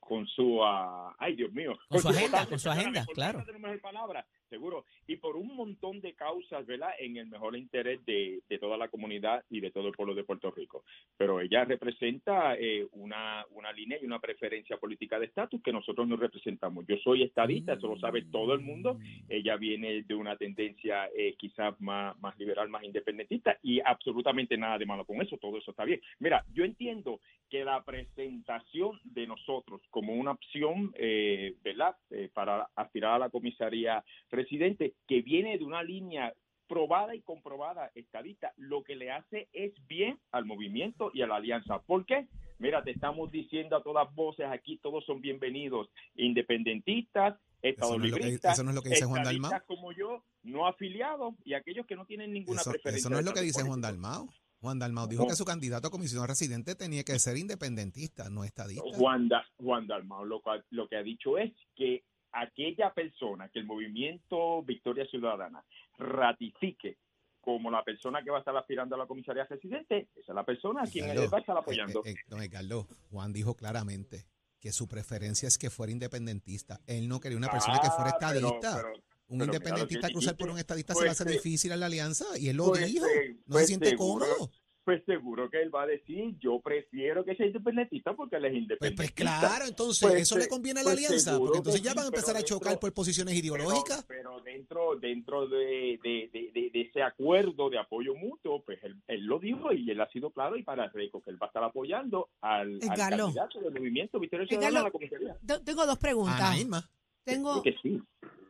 con 0.00 0.26
su, 0.26 0.62
ah, 0.62 1.14
ay 1.18 1.36
Dios 1.36 1.52
mío, 1.52 1.76
Con 1.88 2.00
su 2.00 2.08
agenda, 2.08 2.46
con 2.46 2.58
su 2.58 2.70
agenda, 2.70 3.04
claro. 3.12 3.44
palabra, 3.82 4.26
seguro, 4.48 4.84
y 5.06 5.16
por 5.16 5.36
un 5.36 5.54
montón 5.54 6.00
de 6.00 6.14
causas, 6.14 6.66
¿verdad? 6.66 6.90
En 6.98 7.16
el 7.16 7.26
mejor 7.26 7.56
interés 7.56 8.04
de, 8.04 8.40
de 8.48 8.58
toda 8.58 8.76
la 8.76 8.88
comunidad 8.88 9.44
y 9.50 9.60
de 9.60 9.70
todo 9.70 9.88
el 9.88 9.94
pueblo 9.94 10.14
de 10.14 10.24
Puerto 10.24 10.50
Rico. 10.50 10.84
Pero 11.16 11.40
ella 11.40 11.64
representa 11.64 12.56
eh, 12.56 12.86
una, 12.92 13.44
una 13.50 13.72
línea 13.72 13.98
y 14.00 14.04
una 14.04 14.18
preferencia 14.18 14.76
política 14.76 15.18
de 15.18 15.26
estatus 15.26 15.62
que 15.62 15.72
nosotros 15.72 16.06
no 16.08 16.16
representamos. 16.16 16.86
Yo 16.86 16.96
soy 16.98 17.22
estadista, 17.22 17.74
eso 17.74 17.88
lo 17.88 17.98
sabe 17.98 18.22
todo 18.22 18.54
el 18.54 18.60
mundo. 18.60 18.98
Ella 19.28 19.56
viene 19.56 20.02
de 20.02 20.14
una 20.14 20.36
tendencia 20.36 21.08
eh, 21.16 21.34
quizás 21.38 21.80
más, 21.80 22.18
más 22.20 22.38
liberal, 22.38 22.68
más 22.68 22.84
independentista 22.84 23.58
y 23.62 23.80
absolutamente 23.80 24.56
nada 24.56 24.78
de 24.78 24.86
malo 24.86 25.04
con 25.04 25.20
eso, 25.22 25.36
todo 25.38 25.58
eso 25.58 25.70
está 25.70 25.84
bien. 25.84 26.00
Mira, 26.18 26.44
yo 26.52 26.64
entiendo 26.64 27.20
que 27.50 27.64
la 27.64 27.82
presentación 27.82 29.00
de 29.04 29.26
nosotros 29.26 29.80
como 29.90 30.14
una 30.14 30.32
opción, 30.32 30.92
eh, 30.96 31.54
¿verdad?, 31.62 31.96
Eh, 32.10 32.28
para 32.32 32.68
aspirar 32.74 33.14
a 33.14 33.18
la 33.18 33.30
comisaría 33.30 34.02
residente, 34.42 34.94
que 35.06 35.22
viene 35.22 35.58
de 35.58 35.64
una 35.64 35.82
línea 35.82 36.32
probada 36.68 37.14
y 37.14 37.22
comprobada 37.22 37.90
estadista, 37.94 38.52
lo 38.56 38.82
que 38.84 38.94
le 38.94 39.10
hace 39.10 39.48
es 39.54 39.72
bien 39.88 40.18
al 40.32 40.44
movimiento 40.44 41.10
y 41.14 41.22
a 41.22 41.26
la 41.26 41.36
alianza. 41.36 41.78
¿Por 41.80 42.04
qué? 42.04 42.28
Mira, 42.58 42.82
te 42.84 42.90
estamos 42.90 43.30
diciendo 43.32 43.76
a 43.76 43.82
todas 43.82 44.12
voces 44.14 44.46
aquí, 44.50 44.78
todos 44.82 45.04
son 45.06 45.20
bienvenidos, 45.22 45.88
independentistas, 46.16 47.38
Eso 47.62 47.96
no 47.98 48.04
es 48.04 48.10
lo 48.10 48.16
que- 48.16 48.28
estadolibristas, 48.28 48.52
eso 48.54 48.62
no 48.64 48.70
es 48.70 48.76
lo 48.76 48.82
que 48.82 48.88
dice 48.90 49.04
Juan 49.06 49.20
estadistas 49.22 49.50
Dalmau. 49.50 49.66
como 49.66 49.92
yo, 49.92 50.24
no 50.42 50.66
afiliados 50.66 51.34
y 51.44 51.54
aquellos 51.54 51.86
que 51.86 51.96
no 51.96 52.04
tienen 52.06 52.32
ninguna 52.32 52.60
Eso, 52.60 52.70
preferencia. 52.70 53.00
eso 53.00 53.10
no 53.10 53.18
es 53.18 53.24
lo 53.24 53.32
que 53.32 53.40
dice 53.40 53.62
Juan. 53.62 53.80
Dalmau. 53.80 54.28
Juan 54.60 54.78
Dalmau 54.80 55.06
dijo 55.06 55.22
No. 55.22 55.28
que 55.28 55.36
su 55.36 55.44
candidato 55.44 55.86
a 55.86 55.90
comisión 55.90 56.26
residente 56.26 56.74
tenía 56.74 57.04
que 57.04 57.16
ser 57.20 57.36
independentista, 57.36 58.28
no 58.28 58.42
estadista. 58.44 58.82
Juan, 58.96 59.28
Da- 59.28 59.46
Juan 59.56 59.86
Dalmau 59.86 60.24
lo, 60.24 60.40
cual- 60.42 60.64
lo 60.70 60.88
que 60.88 60.96
ha 60.96 61.02
dicho 61.02 61.38
es 61.38 61.52
que 61.76 62.02
aquella 62.32 62.92
persona 62.92 63.48
que 63.48 63.58
el 63.60 63.66
movimiento 63.66 64.62
Victoria 64.62 65.06
Ciudadana 65.06 65.64
ratifique 65.98 66.98
como 67.40 67.70
la 67.70 67.82
persona 67.82 68.22
que 68.22 68.30
va 68.30 68.36
a 68.36 68.40
estar 68.40 68.56
aspirando 68.56 68.94
a 68.94 68.98
la 68.98 69.06
comisaría 69.06 69.44
residente, 69.44 70.08
esa 70.16 70.32
es 70.32 70.34
la 70.34 70.44
persona 70.44 70.82
a 70.82 70.86
quien 70.86 71.08
él 71.08 71.32
va 71.32 71.38
a 71.38 71.40
estar 71.40 71.56
apoyando. 71.56 72.02
eh, 72.04 72.10
eh, 72.10 72.14
don 72.28 72.42
Edgardo, 72.42 72.86
Juan 73.10 73.32
dijo 73.32 73.54
claramente 73.56 74.26
que 74.60 74.72
su 74.72 74.88
preferencia 74.88 75.46
es 75.46 75.56
que 75.56 75.70
fuera 75.70 75.92
independentista. 75.92 76.80
Él 76.86 77.08
no 77.08 77.20
quería 77.20 77.38
una 77.38 77.48
persona 77.50 77.78
que 77.80 77.88
fuera 77.90 78.10
Ah, 78.10 78.16
pero- 78.20 78.48
estadista. 78.48 78.76
pero- 78.76 78.92
un 79.30 79.38
pero 79.40 79.44
independentista 79.52 80.08
cruzar 80.08 80.36
por 80.36 80.50
un 80.50 80.58
estadista 80.58 80.94
se 80.94 80.98
Pues 81.00 81.04
le 81.04 81.10
hace 81.10 81.24
se- 81.24 81.30
difícil 81.30 81.72
en 81.72 81.80
la 81.80 81.86
alianza 81.86 82.24
y 82.38 82.48
él 82.48 82.56
lo 82.56 82.68
Pues, 82.68 82.86
dijo. 82.86 83.04
No 83.04 83.52
pues 83.52 83.60
se 83.62 83.66
siente 83.68 83.90
seguro, 83.90 84.24
cómodo. 84.26 84.50
Pues 84.88 85.04
seguro 85.04 85.50
que 85.50 85.60
él 85.60 85.74
va 85.74 85.82
a 85.82 85.86
decir, 85.86 86.34
yo 86.40 86.60
prefiero 86.60 87.22
que 87.22 87.36
sea 87.36 87.44
independentista 87.44 88.14
porque 88.16 88.36
él 88.36 88.46
es 88.46 88.52
Pues, 88.52 88.62
independentista. 88.62 89.14
pues 89.14 89.38
claro, 89.50 89.64
entonces 89.66 90.08
Pues, 90.08 90.22
eso 90.22 90.38
le 90.38 90.44
eh, 90.44 90.48
conviene 90.48 90.80
a 90.80 90.82
la 90.82 90.90
pues 90.92 91.04
alianza, 91.06 91.38
porque 91.38 91.58
entonces 91.58 91.82
ya 91.82 91.92
van 91.92 92.04
a 92.04 92.08
empezar 92.08 92.36
a 92.38 92.42
chocar 92.42 92.68
dentro- 92.70 92.80
por 92.80 92.94
posiciones 92.94 93.34
ideológicas. 93.34 94.02
pero 94.08 94.40
dentro 94.40 94.96
dentro 94.98 95.46
de, 95.46 96.00
de, 96.02 96.30
de- 96.32 96.50
de- 96.54 96.70
de 96.72 96.80
ese 96.80 97.02
acuerdo 97.02 97.68
de 97.68 97.78
apoyo 97.78 98.14
mutuo, 98.14 98.62
pues 98.64 98.82
él, 98.82 98.96
él 99.08 99.26
lo 99.26 99.38
dijo 99.38 99.74
y 99.74 99.90
él 99.90 100.00
ha 100.00 100.08
sido 100.10 100.30
claro 100.30 100.56
y 100.56 100.62
para 100.62 100.88
Reco 100.88 101.20
que 101.22 101.32
él 101.32 101.36
va 101.42 101.48
a 101.48 101.48
estar 101.48 101.64
apoyando 101.64 102.30
al, 102.40 102.78
candidato 102.80 103.60
del 103.60 103.74
movimiento 103.74 104.18
Victoria 104.18 104.44
Edgardo. 104.46 104.58
Ciudadana 104.62 104.80
a 104.80 104.84
la 104.84 104.90
comisaría. 104.90 105.36
Te- 105.46 105.60
Tengo 105.60 105.84
dos 105.84 105.98
preguntas. 105.98 106.58
Irma. 106.58 106.90
Sí. 107.26 108.02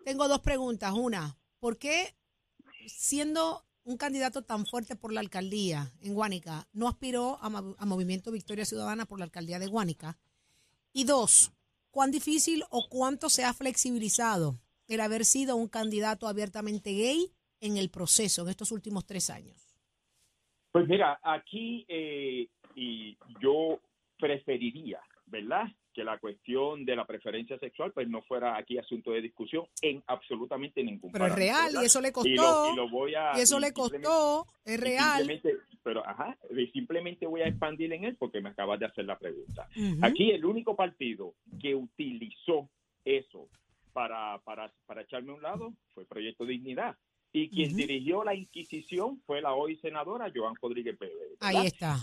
tengo 0.04 0.28
dos 0.28 0.40
preguntas. 0.40 0.92
Una, 0.94 1.36
¿por 1.58 1.78
qué 1.78 2.14
siendo 2.86 3.64
un 3.88 3.96
candidato 3.96 4.42
tan 4.42 4.66
fuerte 4.66 4.96
por 4.96 5.14
la 5.14 5.20
alcaldía 5.20 5.90
en 6.02 6.12
Guánica 6.12 6.68
no 6.74 6.88
aspiró 6.88 7.38
a, 7.40 7.48
Mo- 7.48 7.74
a 7.78 7.86
Movimiento 7.86 8.30
Victoria 8.30 8.66
Ciudadana 8.66 9.06
por 9.06 9.18
la 9.18 9.24
alcaldía 9.24 9.58
de 9.58 9.66
Guánica? 9.66 10.18
Y 10.92 11.04
dos, 11.04 11.52
¿cuán 11.90 12.10
difícil 12.10 12.64
o 12.68 12.86
cuánto 12.90 13.30
se 13.30 13.44
ha 13.44 13.54
flexibilizado 13.54 14.60
el 14.88 15.00
haber 15.00 15.24
sido 15.24 15.56
un 15.56 15.68
candidato 15.68 16.28
abiertamente 16.28 16.92
gay 16.92 17.32
en 17.60 17.78
el 17.78 17.88
proceso 17.88 18.42
en 18.42 18.50
estos 18.50 18.72
últimos 18.72 19.06
tres 19.06 19.30
años? 19.30 19.74
Pues 20.70 20.86
mira, 20.86 21.18
aquí 21.22 21.86
eh, 21.88 22.46
yo 23.40 23.80
preferiría, 24.18 24.97
la 26.10 26.18
cuestión 26.18 26.84
de 26.84 26.96
la 26.96 27.06
preferencia 27.06 27.58
sexual 27.58 27.92
pues 27.92 28.08
no 28.08 28.22
fuera 28.22 28.56
aquí 28.56 28.78
asunto 28.78 29.10
de 29.12 29.20
discusión 29.22 29.66
en 29.82 30.02
absolutamente 30.06 30.82
ningún 30.82 31.12
Pero 31.12 31.26
es 31.26 31.34
real 31.34 31.66
¿verdad? 31.66 31.82
y 31.82 31.84
eso 31.86 32.00
le 32.00 32.08
Y 32.08 32.12
costó. 32.12 32.30
lo, 32.34 32.72
y 32.72 32.76
lo 32.76 32.88
voy 32.88 33.14
a 33.14 33.32
Y 33.36 33.40
eso 33.42 33.58
y 33.58 33.60
le 33.60 33.72
costó, 33.72 34.46
es 34.64 34.80
real. 34.80 35.40
pero 35.82 36.06
ajá, 36.06 36.36
y 36.50 36.66
simplemente 36.68 37.26
voy 37.26 37.42
a 37.42 37.48
expandir 37.48 37.92
en 37.92 38.04
él 38.04 38.16
porque 38.18 38.40
me 38.40 38.48
acabas 38.50 38.78
de 38.80 38.86
hacer 38.86 39.04
la 39.04 39.18
pregunta. 39.18 39.68
Aquí 40.02 40.30
el 40.30 40.44
único 40.44 40.74
partido 40.74 41.34
que 41.60 41.74
utilizó 41.74 42.68
eso 43.04 43.48
para, 43.92 44.38
para, 44.44 44.72
para 44.86 45.02
echarme 45.02 45.32
a 45.32 45.34
un 45.34 45.42
lado 45.42 45.72
fue 45.94 46.04
Proyecto 46.06 46.44
Dignidad. 46.44 46.96
Y 47.44 47.48
quien 47.48 47.76
dirigió 47.76 48.24
la 48.24 48.34
Inquisición 48.34 49.20
fue 49.26 49.40
la 49.40 49.54
hoy 49.54 49.76
senadora 49.76 50.30
Joan 50.34 50.54
Rodríguez 50.60 50.96
Pérez. 50.96 51.14
Ahí 51.40 51.66
está. 51.66 51.98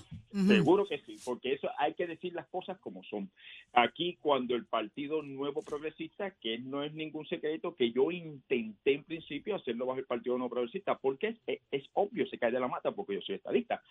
Seguro 0.48 0.86
que 0.86 1.00
sí, 1.00 1.18
porque 1.24 1.54
eso 1.54 1.70
hay 1.78 1.94
que 1.94 2.08
decir 2.08 2.34
las 2.34 2.48
cosas 2.48 2.78
como 2.80 3.04
son. 3.04 3.30
Aquí 3.74 4.18
cuando 4.22 4.56
el 4.56 4.66
Partido 4.66 5.22
Nuevo 5.22 5.62
Progresista, 5.62 6.32
que 6.32 6.60
no 6.60 6.84
es 6.84 6.94
ningún 6.94 7.26
secreto, 7.28 7.76
que 7.76 7.92
yo 7.92 8.12
intenté 8.12 8.94
en 8.94 9.04
principio 9.04 9.56
hacerlo 9.56 9.86
bajo 9.86 10.00
el 10.00 10.06
Partido 10.06 10.38
Nuevo 10.38 10.54
Progresista, 10.54 10.98
porque 10.98 11.38
es, 11.48 11.60
es 11.72 11.84
obvio, 11.94 12.28
se 12.28 12.38
cae 12.38 12.52
de 12.52 12.60
la 12.60 12.68
mata 12.68 12.92
porque 12.92 13.16
yo 13.16 13.22
soy 13.22 13.36
estadista. 13.36 13.82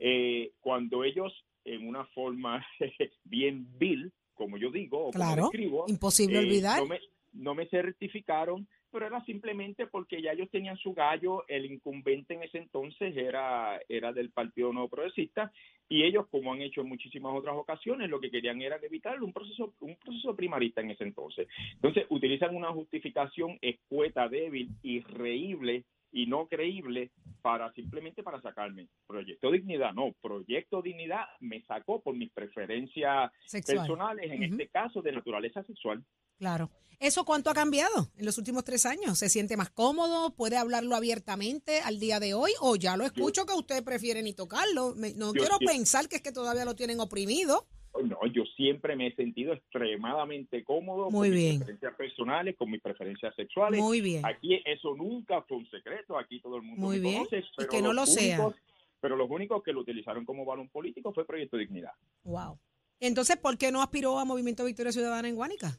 Eh, 0.00 0.52
cuando 0.60 1.04
ellos, 1.04 1.32
en 1.64 1.86
una 1.86 2.04
forma 2.06 2.64
bien 3.24 3.66
vil, 3.78 4.12
como 4.34 4.56
yo 4.56 4.70
digo, 4.70 5.06
o 5.06 5.10
Claro, 5.10 5.42
como 5.42 5.46
escribo, 5.52 5.84
imposible 5.88 6.36
eh, 6.36 6.44
olvidar. 6.44 6.80
no 6.80 6.86
me, 6.86 7.00
no 7.32 7.54
me 7.54 7.66
certificaron, 7.66 8.66
pero 8.92 9.06
era 9.06 9.24
simplemente 9.24 9.86
porque 9.86 10.20
ya 10.20 10.32
ellos 10.32 10.50
tenían 10.50 10.76
su 10.76 10.92
gallo, 10.92 11.44
el 11.48 11.64
incumbente 11.64 12.34
en 12.34 12.42
ese 12.42 12.58
entonces 12.58 13.16
era, 13.16 13.80
era 13.88 14.12
del 14.12 14.30
Partido 14.30 14.72
Nuevo 14.72 14.88
Progresista, 14.88 15.50
y 15.88 16.04
ellos, 16.04 16.26
como 16.30 16.52
han 16.52 16.62
hecho 16.62 16.82
en 16.82 16.88
muchísimas 16.88 17.34
otras 17.34 17.56
ocasiones, 17.56 18.08
lo 18.08 18.20
que 18.20 18.30
querían 18.30 18.60
era 18.62 18.76
evitar 18.82 19.22
un 19.22 19.32
proceso, 19.32 19.74
un 19.80 19.96
proceso 19.96 20.36
primarista 20.36 20.80
en 20.80 20.90
ese 20.90 21.04
entonces. 21.04 21.48
Entonces, 21.74 22.06
utilizan 22.10 22.54
una 22.54 22.70
justificación 22.72 23.58
escueta, 23.60 24.28
débil, 24.28 24.68
irreíble 24.82 25.84
y 26.12 26.26
no 26.26 26.46
creíble 26.46 27.10
para 27.40 27.72
simplemente 27.72 28.22
para 28.22 28.40
sacarme. 28.42 28.88
Proyecto 29.06 29.50
Dignidad, 29.50 29.92
no, 29.94 30.12
Proyecto 30.20 30.82
Dignidad 30.82 31.24
me 31.40 31.62
sacó 31.64 32.00
por 32.02 32.14
mis 32.14 32.30
preferencias 32.32 33.32
Sexual. 33.46 33.78
personales, 33.78 34.30
en 34.30 34.42
este 34.44 34.68
caso 34.68 35.02
de 35.02 35.12
naturaleza 35.12 35.62
sexual. 35.64 36.04
Claro. 36.38 36.70
¿Eso 37.00 37.24
cuánto 37.24 37.50
ha 37.50 37.54
cambiado 37.54 38.10
en 38.16 38.26
los 38.26 38.38
últimos 38.38 38.62
tres 38.62 38.86
años? 38.86 39.18
¿Se 39.18 39.28
siente 39.28 39.56
más 39.56 39.70
cómodo? 39.70 40.34
¿Puede 40.36 40.56
hablarlo 40.56 40.94
abiertamente 40.94 41.80
al 41.80 41.98
día 41.98 42.20
de 42.20 42.34
hoy? 42.34 42.52
¿O 42.60 42.76
ya 42.76 42.96
lo 42.96 43.04
escucho 43.04 43.44
que 43.44 43.54
usted 43.54 43.82
prefiere 43.82 44.22
ni 44.22 44.34
tocarlo? 44.34 44.94
Me- 44.94 45.12
no 45.14 45.32
Yo 45.34 45.40
quiero 45.40 45.58
pensar 45.58 46.08
que 46.08 46.16
es 46.16 46.22
que 46.22 46.30
todavía 46.30 46.64
lo 46.64 46.76
tienen 46.76 47.00
oprimido. 47.00 47.66
No, 48.04 48.18
yo 48.32 48.41
siempre 48.62 48.94
me 48.96 49.08
he 49.08 49.14
sentido 49.16 49.52
extremadamente 49.52 50.62
cómodo 50.64 51.10
Muy 51.10 51.28
con 51.28 51.36
bien. 51.36 51.48
mis 51.50 51.58
preferencias 51.58 51.94
personales, 51.96 52.56
con 52.56 52.70
mis 52.70 52.80
preferencias 52.80 53.34
sexuales. 53.34 53.80
Muy 53.80 54.00
bien. 54.00 54.24
Aquí 54.24 54.60
eso 54.64 54.94
nunca 54.94 55.42
fue 55.42 55.56
un 55.58 55.68
secreto, 55.70 56.16
aquí 56.18 56.40
todo 56.40 56.56
el 56.56 56.62
mundo 56.62 56.80
Muy 56.80 56.96
me 57.00 57.02
bien. 57.10 57.18
conoce. 57.18 57.38
Y 57.38 57.44
pero 57.56 57.68
que 57.68 57.82
no 57.82 57.92
lo 57.92 58.06
sea. 58.06 58.38
únicos- 58.40 58.56
Pero 59.00 59.16
los 59.16 59.28
únicos 59.28 59.62
que 59.64 59.72
lo 59.72 59.80
utilizaron 59.80 60.24
como 60.24 60.44
balón 60.44 60.68
político 60.68 61.12
fue 61.12 61.26
Proyecto 61.26 61.56
Dignidad. 61.56 61.90
Wow. 62.22 62.56
Entonces, 63.00 63.36
¿por 63.36 63.58
qué 63.58 63.72
no 63.72 63.82
aspiró 63.82 64.20
a 64.20 64.24
Movimiento 64.24 64.64
Victoria 64.64 64.92
Ciudadana 64.92 65.28
en 65.28 65.34
Guánica? 65.34 65.76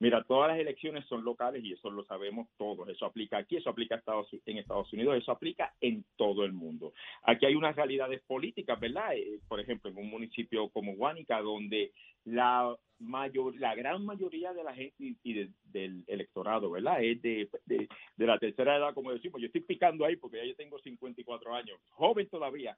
Mira, 0.00 0.22
todas 0.24 0.50
las 0.50 0.58
elecciones 0.60 1.04
son 1.06 1.24
locales 1.24 1.64
y 1.64 1.72
eso 1.72 1.90
lo 1.90 2.04
sabemos 2.04 2.48
todos. 2.56 2.88
Eso 2.88 3.04
aplica 3.04 3.38
aquí, 3.38 3.56
eso 3.56 3.70
aplica 3.70 3.96
Estados- 3.96 4.28
en 4.46 4.58
Estados 4.58 4.92
Unidos, 4.92 5.16
eso 5.16 5.32
aplica 5.32 5.74
en 5.80 6.04
todo 6.16 6.44
el 6.44 6.52
mundo. 6.52 6.92
Aquí 7.24 7.46
hay 7.46 7.54
unas 7.56 7.74
realidades 7.74 8.20
políticas, 8.22 8.78
¿verdad? 8.78 9.16
Eh, 9.16 9.40
por 9.48 9.58
ejemplo, 9.58 9.90
en 9.90 9.96
un 9.98 10.08
municipio 10.08 10.68
como 10.68 10.94
Guánica, 10.94 11.40
donde 11.40 11.92
la 12.24 12.76
mayor, 13.00 13.56
la 13.58 13.74
gran 13.74 14.04
mayoría 14.04 14.52
de 14.52 14.62
la 14.64 14.74
gente 14.74 14.94
y, 14.98 15.16
y 15.24 15.32
de- 15.34 15.50
del 15.64 16.04
electorado, 16.06 16.70
¿verdad? 16.70 17.02
Es 17.02 17.20
de, 17.22 17.48
de, 17.66 17.88
de 18.16 18.26
la 18.26 18.38
tercera 18.38 18.76
edad, 18.76 18.94
como 18.94 19.12
decimos. 19.12 19.40
Yo 19.40 19.46
estoy 19.46 19.62
picando 19.62 20.04
ahí 20.04 20.16
porque 20.16 20.36
ya 20.38 20.44
yo 20.44 20.54
tengo 20.56 20.78
54 20.78 21.54
años, 21.54 21.78
joven 21.90 22.28
todavía. 22.28 22.76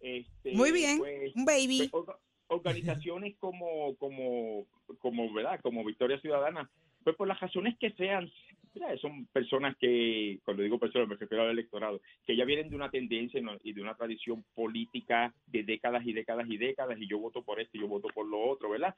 Este, 0.00 0.52
Muy 0.52 0.72
bien. 0.72 0.98
pues, 0.98 1.34
Un 1.36 1.44
baby. 1.44 1.88
pues, 1.90 2.04
organizaciones 2.50 3.36
como 3.38 3.94
como 3.96 4.66
como 4.98 5.32
verdad 5.32 5.60
como 5.62 5.84
Victoria 5.84 6.20
Ciudadana. 6.20 6.68
Pues 7.02 7.16
por 7.16 7.26
las 7.26 7.40
razones 7.40 7.78
que 7.78 7.92
sean 7.92 8.30
¿verdad? 8.74 8.96
son 8.98 9.26
personas 9.26 9.74
que 9.78 10.38
cuando 10.44 10.62
digo 10.62 10.78
personas 10.78 11.08
me 11.08 11.16
refiero 11.16 11.44
al 11.44 11.50
electorado 11.50 12.00
que 12.26 12.36
ya 12.36 12.44
vienen 12.44 12.68
de 12.68 12.76
una 12.76 12.90
tendencia 12.90 13.40
y 13.64 13.72
de 13.72 13.80
una 13.80 13.94
tradición 13.94 14.44
política 14.54 15.32
de 15.46 15.62
décadas 15.62 16.06
y 16.06 16.12
décadas 16.12 16.46
y 16.48 16.58
décadas 16.58 16.98
y 17.00 17.08
yo 17.08 17.18
voto 17.18 17.42
por 17.42 17.58
esto 17.58 17.78
y 17.78 17.80
yo 17.80 17.88
voto 17.88 18.08
por 18.14 18.26
lo 18.26 18.40
otro 18.40 18.68
verdad 18.68 18.94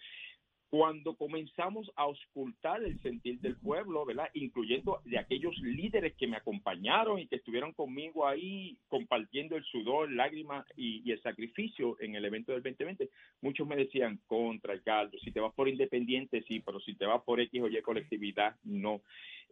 cuando 0.72 1.14
comenzamos 1.16 1.92
a 1.96 2.04
auscultar 2.04 2.82
el 2.82 2.98
sentir 3.02 3.38
del 3.40 3.56
pueblo, 3.56 4.06
¿verdad? 4.06 4.30
Incluyendo 4.32 5.02
de 5.04 5.18
aquellos 5.18 5.54
líderes 5.58 6.14
que 6.14 6.26
me 6.26 6.38
acompañaron 6.38 7.18
y 7.18 7.26
que 7.26 7.36
estuvieron 7.36 7.74
conmigo 7.74 8.26
ahí 8.26 8.78
compartiendo 8.88 9.54
el 9.54 9.64
sudor, 9.64 10.10
lágrimas 10.10 10.64
y, 10.74 11.02
y 11.04 11.12
el 11.12 11.20
sacrificio 11.20 11.98
en 12.00 12.14
el 12.14 12.24
evento 12.24 12.52
del 12.52 12.62
2020, 12.62 13.10
muchos 13.42 13.66
me 13.66 13.76
decían 13.76 14.18
contra 14.26 14.72
el 14.72 14.82
caldo, 14.82 15.18
si 15.18 15.30
te 15.30 15.40
vas 15.40 15.52
por 15.52 15.68
independiente, 15.68 16.42
sí, 16.48 16.60
pero 16.60 16.80
si 16.80 16.94
te 16.94 17.04
vas 17.04 17.22
por 17.22 17.38
X 17.38 17.60
o 17.60 17.68
Y 17.68 17.82
colectividad, 17.82 18.56
no. 18.64 19.02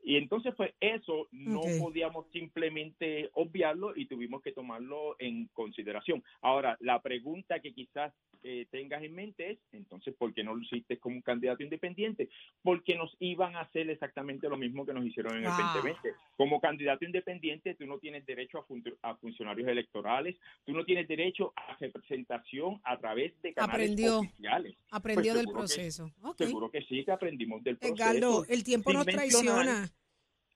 Y 0.02 0.16
entonces, 0.16 0.54
pues 0.57 0.73
eso 0.80 1.28
no 1.30 1.61
podíamos 1.78 2.26
simplemente 2.33 3.30
obviarlo 3.35 3.95
y 3.97 4.07
tuvimos 4.07 4.42
que 4.42 4.52
tomarlo 4.52 5.16
en 5.19 5.47
consideración. 5.52 6.23
Ahora, 6.40 6.76
la 6.80 7.00
pregunta 7.02 7.61
que 7.61 7.73
quizás 7.73 8.12
eh, 8.42 8.66
tengas 8.71 9.02
en 9.02 9.14
mente 9.14 9.50
es, 9.52 9.59
entonces, 9.73 10.14
¿por 10.16 10.33
qué 10.33 10.42
no 10.42 10.54
lo 10.54 10.62
hiciste 10.62 10.97
como 10.99 11.16
un 11.16 11.23
candidato 11.23 11.62
independiente? 11.62 12.30
Porque 12.62 12.95
nos 12.97 13.14
iban 13.21 13.54
a 13.57 13.61
hacer 13.61 13.90
exactamente 13.90 14.49
lo 14.49 14.57
mismo 14.57 14.87
que 14.87 14.95
nos 14.95 15.04
hicieron 15.04 15.35
en 15.37 15.42
el 15.45 15.49
Ah. 15.50 15.73
2020. 15.75 16.14
Como 16.38 16.59
candidato 16.61 17.04
independiente, 17.04 17.75
tú 17.75 17.85
no 17.87 17.99
tienes 17.99 18.25
derecho 18.25 18.59
a, 18.59 18.62
fun- 18.64 18.83
a 19.02 19.14
funcionarios 19.16 19.69
electorales, 19.69 20.37
tú 20.64 20.73
no 20.73 20.85
tienes 20.87 21.07
derecho 21.07 21.52
a 21.54 21.76
representación 21.78 22.80
a 22.85 22.99
través 22.99 23.33
de 23.42 23.52
canales 23.52 23.75
Aprendió. 23.90 24.19
oficiales. 24.21 24.75
Aprendió 24.90 25.33
Pues 25.33 25.37
del 25.37 25.47
que- 25.47 25.52
proceso. 25.52 26.11
Seguro 26.38 26.71
que 26.71 26.83
sí, 26.85 27.04
que 27.04 27.12
aprendimos 27.12 27.62
del 27.62 27.76
proceso. 27.76 27.95
Edgardo, 28.02 28.45
el 28.49 28.64
tiempo 28.64 28.90
Sin 28.90 28.99
nos 28.99 29.07
traiciona. 29.07 29.89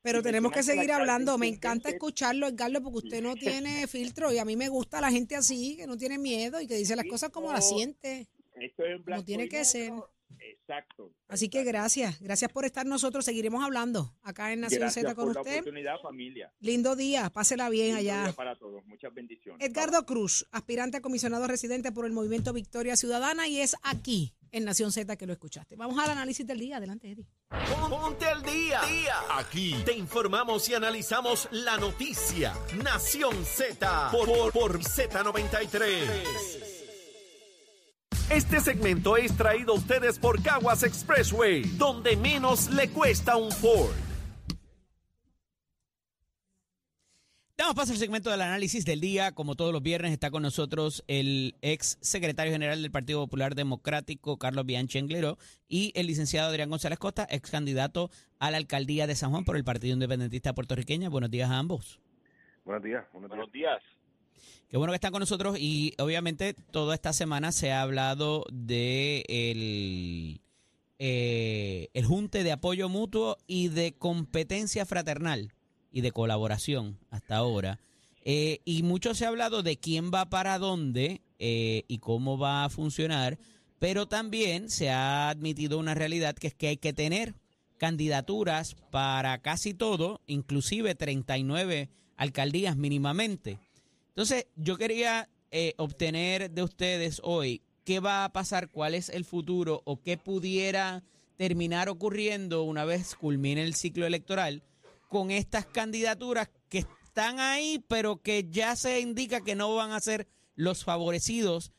Pero 0.04 0.22
tenemos 0.22 0.52
que 0.52 0.62
seguir 0.62 0.88
la 0.88 0.96
hablando. 0.96 1.38
Me 1.38 1.48
encanta 1.48 1.88
escucharlo, 1.88 2.46
Edgardo, 2.46 2.82
porque 2.82 2.98
usted 2.98 3.22
no 3.22 3.34
tiene 3.64 3.86
filtro 3.86 4.30
y 4.30 4.38
a 4.38 4.44
mí 4.44 4.54
me 4.54 4.68
gusta 4.68 5.00
la 5.00 5.10
gente 5.10 5.34
así, 5.34 5.76
que 5.78 5.86
no 5.86 5.96
tiene 5.96 6.18
miedo 6.18 6.60
y 6.60 6.66
que 6.66 6.76
dice 6.76 6.94
las 6.94 7.06
cosas 7.06 7.30
como 7.30 7.50
las 7.50 7.64
No, 7.70 7.76
siente. 7.78 8.28
Esto 8.54 8.84
es 8.84 8.96
en 8.96 9.04
blanco 9.04 9.24
tiene 9.24 9.44
y 9.44 9.48
que 9.48 9.64
ser. 9.64 9.92
Exacto. 10.40 11.12
Así 11.28 11.48
que 11.48 11.64
gracias, 11.64 12.20
gracias 12.20 12.50
por 12.52 12.64
estar 12.64 12.86
nosotros. 12.86 13.24
Seguiremos 13.24 13.62
hablando 13.64 14.14
acá 14.22 14.52
en 14.52 14.60
Nación 14.60 14.80
Gracias 14.80 15.02
Z 15.04 15.14
con 15.14 15.26
por 15.26 15.34
la 15.34 15.40
usted. 15.42 15.54
oportunidad, 15.60 16.00
familia. 16.00 16.52
Lindo 16.60 16.96
día, 16.96 17.30
pásela 17.30 17.68
bien 17.68 17.96
Lindo 17.96 18.00
allá. 18.00 18.22
día 18.24 18.32
para 18.32 18.56
todos. 18.56 18.84
Muchas 18.86 19.12
bendiciones. 19.14 19.66
Edgardo 19.66 20.04
Cruz, 20.06 20.46
aspirante 20.52 20.96
a 20.98 21.00
comisionado 21.00 21.46
residente 21.46 21.92
por 21.92 22.06
el 22.06 22.12
Movimiento 22.12 22.52
Victoria 22.52 22.96
Ciudadana 22.96 23.46
y 23.48 23.60
es 23.60 23.76
aquí 23.82 24.34
en 24.52 24.64
Nación 24.64 24.92
Z 24.92 25.16
que 25.16 25.26
lo 25.26 25.32
escuchaste. 25.32 25.74
Vamos 25.76 25.98
al 25.98 26.10
análisis 26.10 26.46
del 26.46 26.60
día. 26.60 26.76
Adelante, 26.76 27.10
Eddie. 27.10 27.26
Ponte 27.90 28.24
al 28.26 28.42
día. 28.42 28.80
Aquí 29.32 29.74
te 29.84 29.92
informamos 29.96 30.68
y 30.68 30.74
analizamos 30.74 31.48
la 31.50 31.76
noticia. 31.76 32.54
Nación 32.82 33.44
Z 33.44 34.10
por, 34.12 34.26
por, 34.28 34.52
por 34.52 34.78
Z93. 34.80 36.73
Este 38.30 38.58
segmento 38.58 39.18
es 39.18 39.36
traído 39.36 39.74
a 39.74 39.76
ustedes 39.76 40.18
por 40.18 40.42
Caguas 40.42 40.82
Expressway, 40.82 41.62
donde 41.76 42.16
menos 42.16 42.70
le 42.70 42.88
cuesta 42.88 43.36
un 43.36 43.52
Ford. 43.52 43.94
Damos 47.58 47.74
paso 47.74 47.92
al 47.92 47.98
segmento 47.98 48.30
del 48.30 48.40
análisis 48.40 48.86
del 48.86 49.00
día. 49.00 49.32
Como 49.32 49.56
todos 49.56 49.74
los 49.74 49.82
viernes, 49.82 50.10
está 50.10 50.30
con 50.30 50.42
nosotros 50.42 51.04
el 51.06 51.54
ex 51.60 51.98
secretario 52.00 52.50
general 52.50 52.80
del 52.80 52.90
Partido 52.90 53.20
Popular 53.20 53.54
Democrático, 53.54 54.38
Carlos 54.38 54.64
Bianchi 54.64 54.98
Englero, 54.98 55.36
y 55.68 55.92
el 55.94 56.06
licenciado 56.06 56.48
Adrián 56.48 56.70
González 56.70 56.98
Costa, 56.98 57.26
ex 57.30 57.50
candidato 57.50 58.10
a 58.38 58.50
la 58.50 58.56
alcaldía 58.56 59.06
de 59.06 59.16
San 59.16 59.32
Juan 59.32 59.44
por 59.44 59.56
el 59.56 59.64
Partido 59.64 59.92
Independentista 59.92 60.54
Puertorriqueño. 60.54 61.10
Buenos 61.10 61.30
días 61.30 61.50
a 61.50 61.58
ambos. 61.58 62.00
Buenos 62.64 62.82
días. 62.82 63.04
Buenos 63.12 63.30
días. 63.30 63.36
Buenos 63.36 63.52
días. 63.52 63.82
Qué 64.68 64.76
bueno 64.76 64.92
que 64.92 64.96
están 64.96 65.12
con 65.12 65.20
nosotros 65.20 65.56
y 65.58 65.94
obviamente 65.98 66.54
toda 66.54 66.94
esta 66.94 67.12
semana 67.12 67.52
se 67.52 67.70
ha 67.70 67.82
hablado 67.82 68.44
de 68.52 69.24
el, 69.28 70.40
eh, 70.98 71.88
el 71.94 72.04
junte 72.04 72.42
de 72.42 72.52
apoyo 72.52 72.88
mutuo 72.88 73.36
y 73.46 73.68
de 73.68 73.92
competencia 73.92 74.84
fraternal 74.86 75.52
y 75.92 76.00
de 76.00 76.10
colaboración 76.10 76.98
hasta 77.10 77.36
ahora. 77.36 77.78
Eh, 78.22 78.60
y 78.64 78.82
mucho 78.82 79.14
se 79.14 79.26
ha 79.26 79.28
hablado 79.28 79.62
de 79.62 79.76
quién 79.76 80.10
va 80.12 80.30
para 80.30 80.58
dónde 80.58 81.20
eh, 81.38 81.84
y 81.88 81.98
cómo 81.98 82.38
va 82.38 82.64
a 82.64 82.70
funcionar, 82.70 83.38
pero 83.78 84.08
también 84.08 84.70
se 84.70 84.90
ha 84.90 85.28
admitido 85.28 85.78
una 85.78 85.94
realidad 85.94 86.34
que 86.34 86.46
es 86.46 86.54
que 86.54 86.68
hay 86.68 86.76
que 86.78 86.94
tener 86.94 87.34
candidaturas 87.76 88.76
para 88.90 89.38
casi 89.42 89.74
todo, 89.74 90.22
inclusive 90.26 90.94
39 90.94 91.90
alcaldías 92.16 92.76
mínimamente. 92.76 93.58
Entonces, 94.14 94.46
yo 94.54 94.76
quería 94.76 95.28
eh, 95.50 95.74
obtener 95.76 96.50
de 96.52 96.62
ustedes 96.62 97.20
hoy 97.24 97.62
qué 97.84 97.98
va 97.98 98.24
a 98.24 98.32
pasar, 98.32 98.70
cuál 98.70 98.94
es 98.94 99.08
el 99.08 99.24
futuro 99.24 99.82
o 99.84 100.00
qué 100.00 100.16
pudiera 100.16 101.02
terminar 101.36 101.88
ocurriendo 101.88 102.62
una 102.62 102.84
vez 102.84 103.16
culmine 103.16 103.62
el 103.62 103.74
ciclo 103.74 104.06
electoral 104.06 104.62
con 105.08 105.32
estas 105.32 105.66
candidaturas 105.66 106.48
que 106.68 106.78
están 106.78 107.40
ahí, 107.40 107.84
pero 107.88 108.22
que 108.22 108.48
ya 108.50 108.76
se 108.76 109.00
indica 109.00 109.40
que 109.40 109.54
no 109.54 109.74
van 109.74 109.90
a 109.90 110.00
ser 110.00 110.28
los 110.54 110.84
favorecidos 110.84 111.72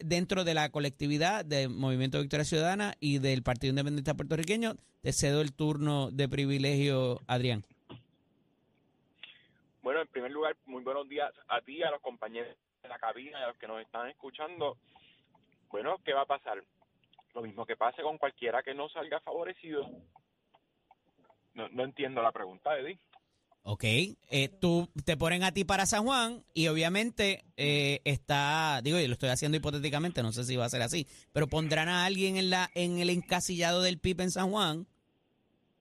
dentro 0.00 0.44
de 0.44 0.54
la 0.54 0.70
colectividad 0.70 1.44
del 1.44 1.68
Movimiento 1.68 2.20
Victoria 2.20 2.44
Ciudadana 2.44 2.94
y 3.00 3.18
del 3.18 3.42
Partido 3.42 3.70
Independiente 3.70 4.14
Puertorriqueño. 4.14 4.76
Te 5.02 5.12
cedo 5.12 5.40
el 5.40 5.52
turno 5.52 6.10
de 6.10 6.28
privilegio, 6.28 7.20
Adrián. 7.26 7.64
Bueno, 9.84 10.00
en 10.00 10.08
primer 10.08 10.30
lugar, 10.30 10.56
muy 10.64 10.82
buenos 10.82 11.06
días 11.10 11.30
a 11.46 11.60
ti, 11.60 11.82
a 11.82 11.90
los 11.90 12.00
compañeros 12.00 12.56
de 12.82 12.88
la 12.88 12.98
cabina 12.98 13.44
a 13.44 13.48
los 13.48 13.58
que 13.58 13.68
nos 13.68 13.82
están 13.82 14.08
escuchando. 14.08 14.78
Bueno, 15.68 15.98
¿qué 16.02 16.14
va 16.14 16.22
a 16.22 16.26
pasar? 16.26 16.64
Lo 17.34 17.42
mismo 17.42 17.66
que 17.66 17.76
pase 17.76 18.00
con 18.00 18.16
cualquiera 18.16 18.62
que 18.62 18.72
no 18.72 18.88
salga 18.88 19.20
favorecido. 19.20 19.86
No, 21.52 21.68
no 21.68 21.84
entiendo 21.84 22.22
la 22.22 22.32
pregunta, 22.32 22.78
Eddie. 22.78 22.98
Ok, 23.62 23.84
eh, 23.84 24.48
tú 24.58 24.88
te 25.04 25.18
ponen 25.18 25.42
a 25.42 25.52
ti 25.52 25.64
para 25.64 25.84
San 25.84 26.04
Juan 26.04 26.42
y 26.54 26.68
obviamente 26.68 27.44
eh, 27.58 28.00
está, 28.04 28.80
digo, 28.82 28.98
yo 28.98 29.06
lo 29.06 29.12
estoy 29.12 29.28
haciendo 29.28 29.58
hipotéticamente, 29.58 30.22
no 30.22 30.32
sé 30.32 30.44
si 30.44 30.56
va 30.56 30.64
a 30.64 30.70
ser 30.70 30.80
así, 30.80 31.06
pero 31.34 31.46
pondrán 31.46 31.90
a 31.90 32.06
alguien 32.06 32.38
en 32.38 32.48
la 32.48 32.70
en 32.74 33.00
el 33.00 33.10
encasillado 33.10 33.82
del 33.82 33.98
PIB 33.98 34.22
en 34.22 34.30
San 34.30 34.50
Juan 34.50 34.86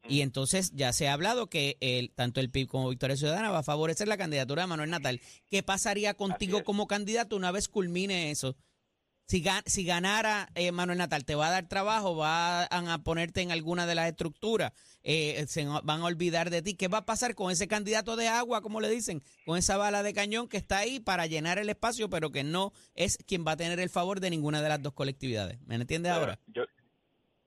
y 0.08 0.22
entonces 0.22 0.72
ya 0.74 0.92
se 0.94 1.08
ha 1.08 1.14
hablado 1.14 1.48
que 1.50 1.78
el, 1.80 2.12
tanto 2.12 2.40
el 2.42 2.50
PIB 2.50 2.68
como 2.68 2.90
Victoria 2.90 3.16
Ciudadana 3.18 3.52
va 3.52 3.60
a 3.60 3.64
favorecer 3.64 4.08
la 4.08 4.18
candidatura 4.18 4.64
de 4.64 4.68
Manuel 4.68 4.90
Natal. 4.90 5.22
¿Qué 5.50 5.64
pasaría 5.64 6.14
contigo 6.14 6.64
como 6.64 6.88
candidato 6.88 7.36
una 7.36 7.52
vez 7.52 7.68
culmine 7.68 8.32
eso? 8.32 8.56
Si, 9.26 9.42
ga- 9.42 9.64
si 9.66 9.86
ganara 9.86 10.50
eh, 10.54 10.74
Manuel 10.74 10.98
Natal, 10.98 11.24
¿te 11.24 11.36
va 11.36 11.48
a 11.48 11.52
dar 11.52 11.70
trabajo? 11.70 12.16
¿Van 12.16 12.68
a 12.90 13.04
ponerte 13.04 13.40
en 13.42 13.52
alguna 13.52 13.88
de 13.88 13.96
las 13.96 14.10
estructuras? 14.10 14.74
Eh, 15.02 15.46
¿Se 15.48 15.66
van 15.66 16.02
a 16.02 16.06
olvidar 16.06 16.50
de 16.50 16.62
ti? 16.62 16.74
¿Qué 16.76 16.90
va 16.90 17.00
a 17.00 17.06
pasar 17.06 17.34
con 17.34 17.50
ese 17.50 17.70
candidato 17.70 18.18
de 18.18 18.28
agua, 18.28 18.62
como 18.62 18.82
le 18.82 18.90
dicen? 18.90 19.24
Con 19.46 19.58
esa 19.58 19.78
bala 19.78 20.04
de 20.04 20.14
cañón 20.14 20.50
que 20.50 20.58
está 20.58 20.80
ahí 20.80 21.00
para 21.00 21.26
llenar 21.26 21.58
el 21.58 21.70
espacio, 21.70 22.10
pero 22.10 22.32
que 22.34 22.44
no 22.44 22.74
es 22.96 23.18
quien 23.26 23.46
va 23.48 23.54
a 23.54 23.58
tener 23.58 23.80
el 23.80 23.90
favor 23.90 24.20
de 24.20 24.30
ninguna 24.30 24.62
de 24.62 24.68
las 24.70 24.82
dos 24.82 24.92
colectividades. 24.94 25.58
¿Me 25.66 25.76
entiendes 25.76 26.12
ahora? 26.12 26.40
Yo 26.48 26.64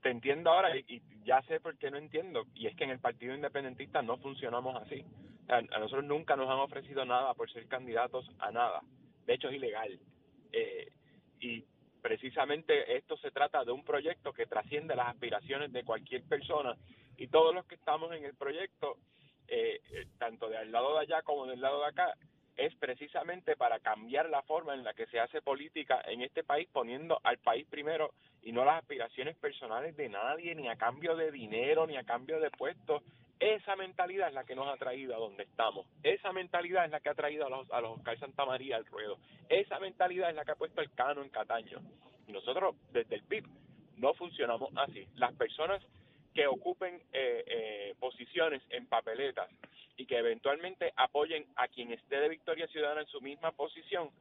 te 0.07 0.11
entiendo 0.11 0.51
ahora 0.51 0.73
y, 0.77 0.85
y 0.87 1.01
ya 1.25 1.41
sé 1.41 1.59
por 1.59 1.77
qué 1.77 1.91
no 1.91 1.97
entiendo. 1.97 2.45
Y 2.55 2.67
es 2.67 2.75
que 2.77 2.85
en 2.85 2.91
el 2.91 2.99
Partido 2.99 3.35
Independentista 3.35 4.01
no 4.01 4.15
funcionamos 4.17 4.81
así. 4.81 5.03
A 5.49 5.61
nosotros 5.79 6.05
nunca 6.05 6.37
nos 6.37 6.49
han 6.49 6.59
ofrecido 6.59 7.03
nada 7.03 7.33
por 7.33 7.51
ser 7.51 7.67
candidatos 7.67 8.25
a 8.39 8.49
nada. 8.51 8.81
De 9.25 9.33
hecho, 9.33 9.49
es 9.49 9.55
ilegal. 9.55 9.99
Eh, 10.53 10.93
y 11.41 11.65
precisamente 12.01 12.95
esto 12.95 13.17
se 13.17 13.31
trata 13.31 13.65
de 13.65 13.73
un 13.73 13.83
proyecto 13.83 14.31
que 14.31 14.45
trasciende 14.45 14.95
las 14.95 15.09
aspiraciones 15.09 15.73
de 15.73 15.83
cualquier 15.83 16.23
persona 16.23 16.77
y 17.17 17.27
todos 17.27 17.53
los 17.53 17.65
que 17.65 17.75
estamos 17.75 18.09
en 18.13 18.23
el 18.23 18.35
proyecto, 18.35 18.95
eh, 19.49 19.81
eh, 19.91 20.07
tanto 20.17 20.47
del 20.47 20.71
lado 20.71 20.93
de 20.93 21.01
allá 21.01 21.21
como 21.21 21.47
del 21.47 21.59
lado 21.59 21.81
de 21.81 21.87
acá, 21.87 22.13
es 22.57 22.75
precisamente 22.75 23.55
para 23.55 23.79
cambiar 23.79 24.29
la 24.29 24.41
forma 24.41 24.73
en 24.73 24.83
la 24.83 24.93
que 24.93 25.05
se 25.07 25.19
hace 25.19 25.41
política 25.41 26.01
en 26.05 26.21
este 26.21 26.43
país, 26.43 26.67
poniendo 26.71 27.19
al 27.23 27.37
país 27.37 27.67
primero 27.69 28.13
y 28.41 28.51
no 28.51 28.65
las 28.65 28.79
aspiraciones 28.79 29.37
personales 29.37 29.95
de 29.95 30.09
nadie, 30.09 30.55
ni 30.55 30.67
a 30.67 30.75
cambio 30.75 31.15
de 31.15 31.31
dinero, 31.31 31.85
ni 31.85 31.97
a 31.97 32.03
cambio 32.03 32.39
de 32.39 32.49
puestos. 32.49 33.03
Esa 33.39 33.75
mentalidad 33.75 34.29
es 34.29 34.33
la 34.33 34.45
que 34.45 34.55
nos 34.55 34.67
ha 34.67 34.77
traído 34.77 35.15
a 35.15 35.19
donde 35.19 35.43
estamos. 35.43 35.85
Esa 36.01 36.33
mentalidad 36.33 36.85
es 36.85 36.91
la 36.91 36.99
que 36.99 37.09
ha 37.09 37.13
traído 37.13 37.45
a 37.45 37.49
los, 37.49 37.71
a 37.71 37.81
los 37.81 37.97
Oscar 37.97 38.17
Santa 38.17 38.45
María 38.45 38.77
al 38.77 38.85
ruedo. 38.87 39.19
Esa 39.47 39.79
mentalidad 39.79 40.31
es 40.31 40.35
la 40.35 40.43
que 40.43 40.51
ha 40.51 40.55
puesto 40.55 40.81
el 40.81 40.91
cano 40.93 41.21
en 41.21 41.29
Cataño. 41.29 41.79
Nosotros, 42.27 42.75
desde 42.91 43.15
el 43.15 43.23
PIB, 43.23 43.45
no 43.97 44.15
funcionamos 44.15 44.71
así. 44.75 45.07
Las 45.15 45.33
personas 45.35 45.83
que 46.37 46.45
ocupen 46.45 47.01
eh, 47.13 47.43
eh, 47.47 47.95
posiciones 47.99 48.61
en 48.69 48.85
papeletas 48.85 49.49
y 49.95 50.05
que 50.05 50.19
eventualmente 50.19 50.93
apoyen 50.95 51.47
a 51.55 51.67
quien 51.67 51.91
esté 51.91 52.17
de 52.19 52.29
Victoria 52.29 52.67
Ciudadana 52.67 53.01
en 53.01 53.07
su 53.07 53.21
misma 53.21 53.53
posición, 53.53 54.11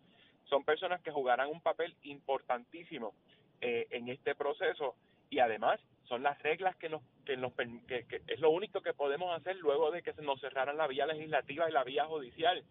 son 0.49 0.65
personas 0.65 1.03
que 1.03 1.11
jugarán 1.11 1.51
un 1.51 1.61
papel 1.61 1.95
importantísimo 2.05 3.13
eh, 3.61 3.87
en 3.91 4.09
este 4.09 4.35
proceso. 4.35 4.95
Y 5.29 5.41
además 5.41 5.79
son 6.09 6.23
las 6.23 6.43
reglas 6.43 6.75
que 6.77 6.89
nos 6.89 7.03
que 7.27 7.37
nos 7.37 7.53
que, 7.87 8.07
que 8.07 8.23
es 8.29 8.41
lo 8.41 8.49
único 8.49 8.81
que 8.81 8.95
podemos 8.95 9.39
hacer 9.39 9.57
luego 9.57 9.91
de 9.91 10.01
que 10.01 10.15
se 10.15 10.23
nos 10.23 10.41
cerraran 10.41 10.79
la 10.79 10.87
vía 10.87 11.05
legislativa 11.05 11.69
y 11.69 11.73
la 11.73 11.85
vía 11.85 12.07
judicial. 12.07 12.65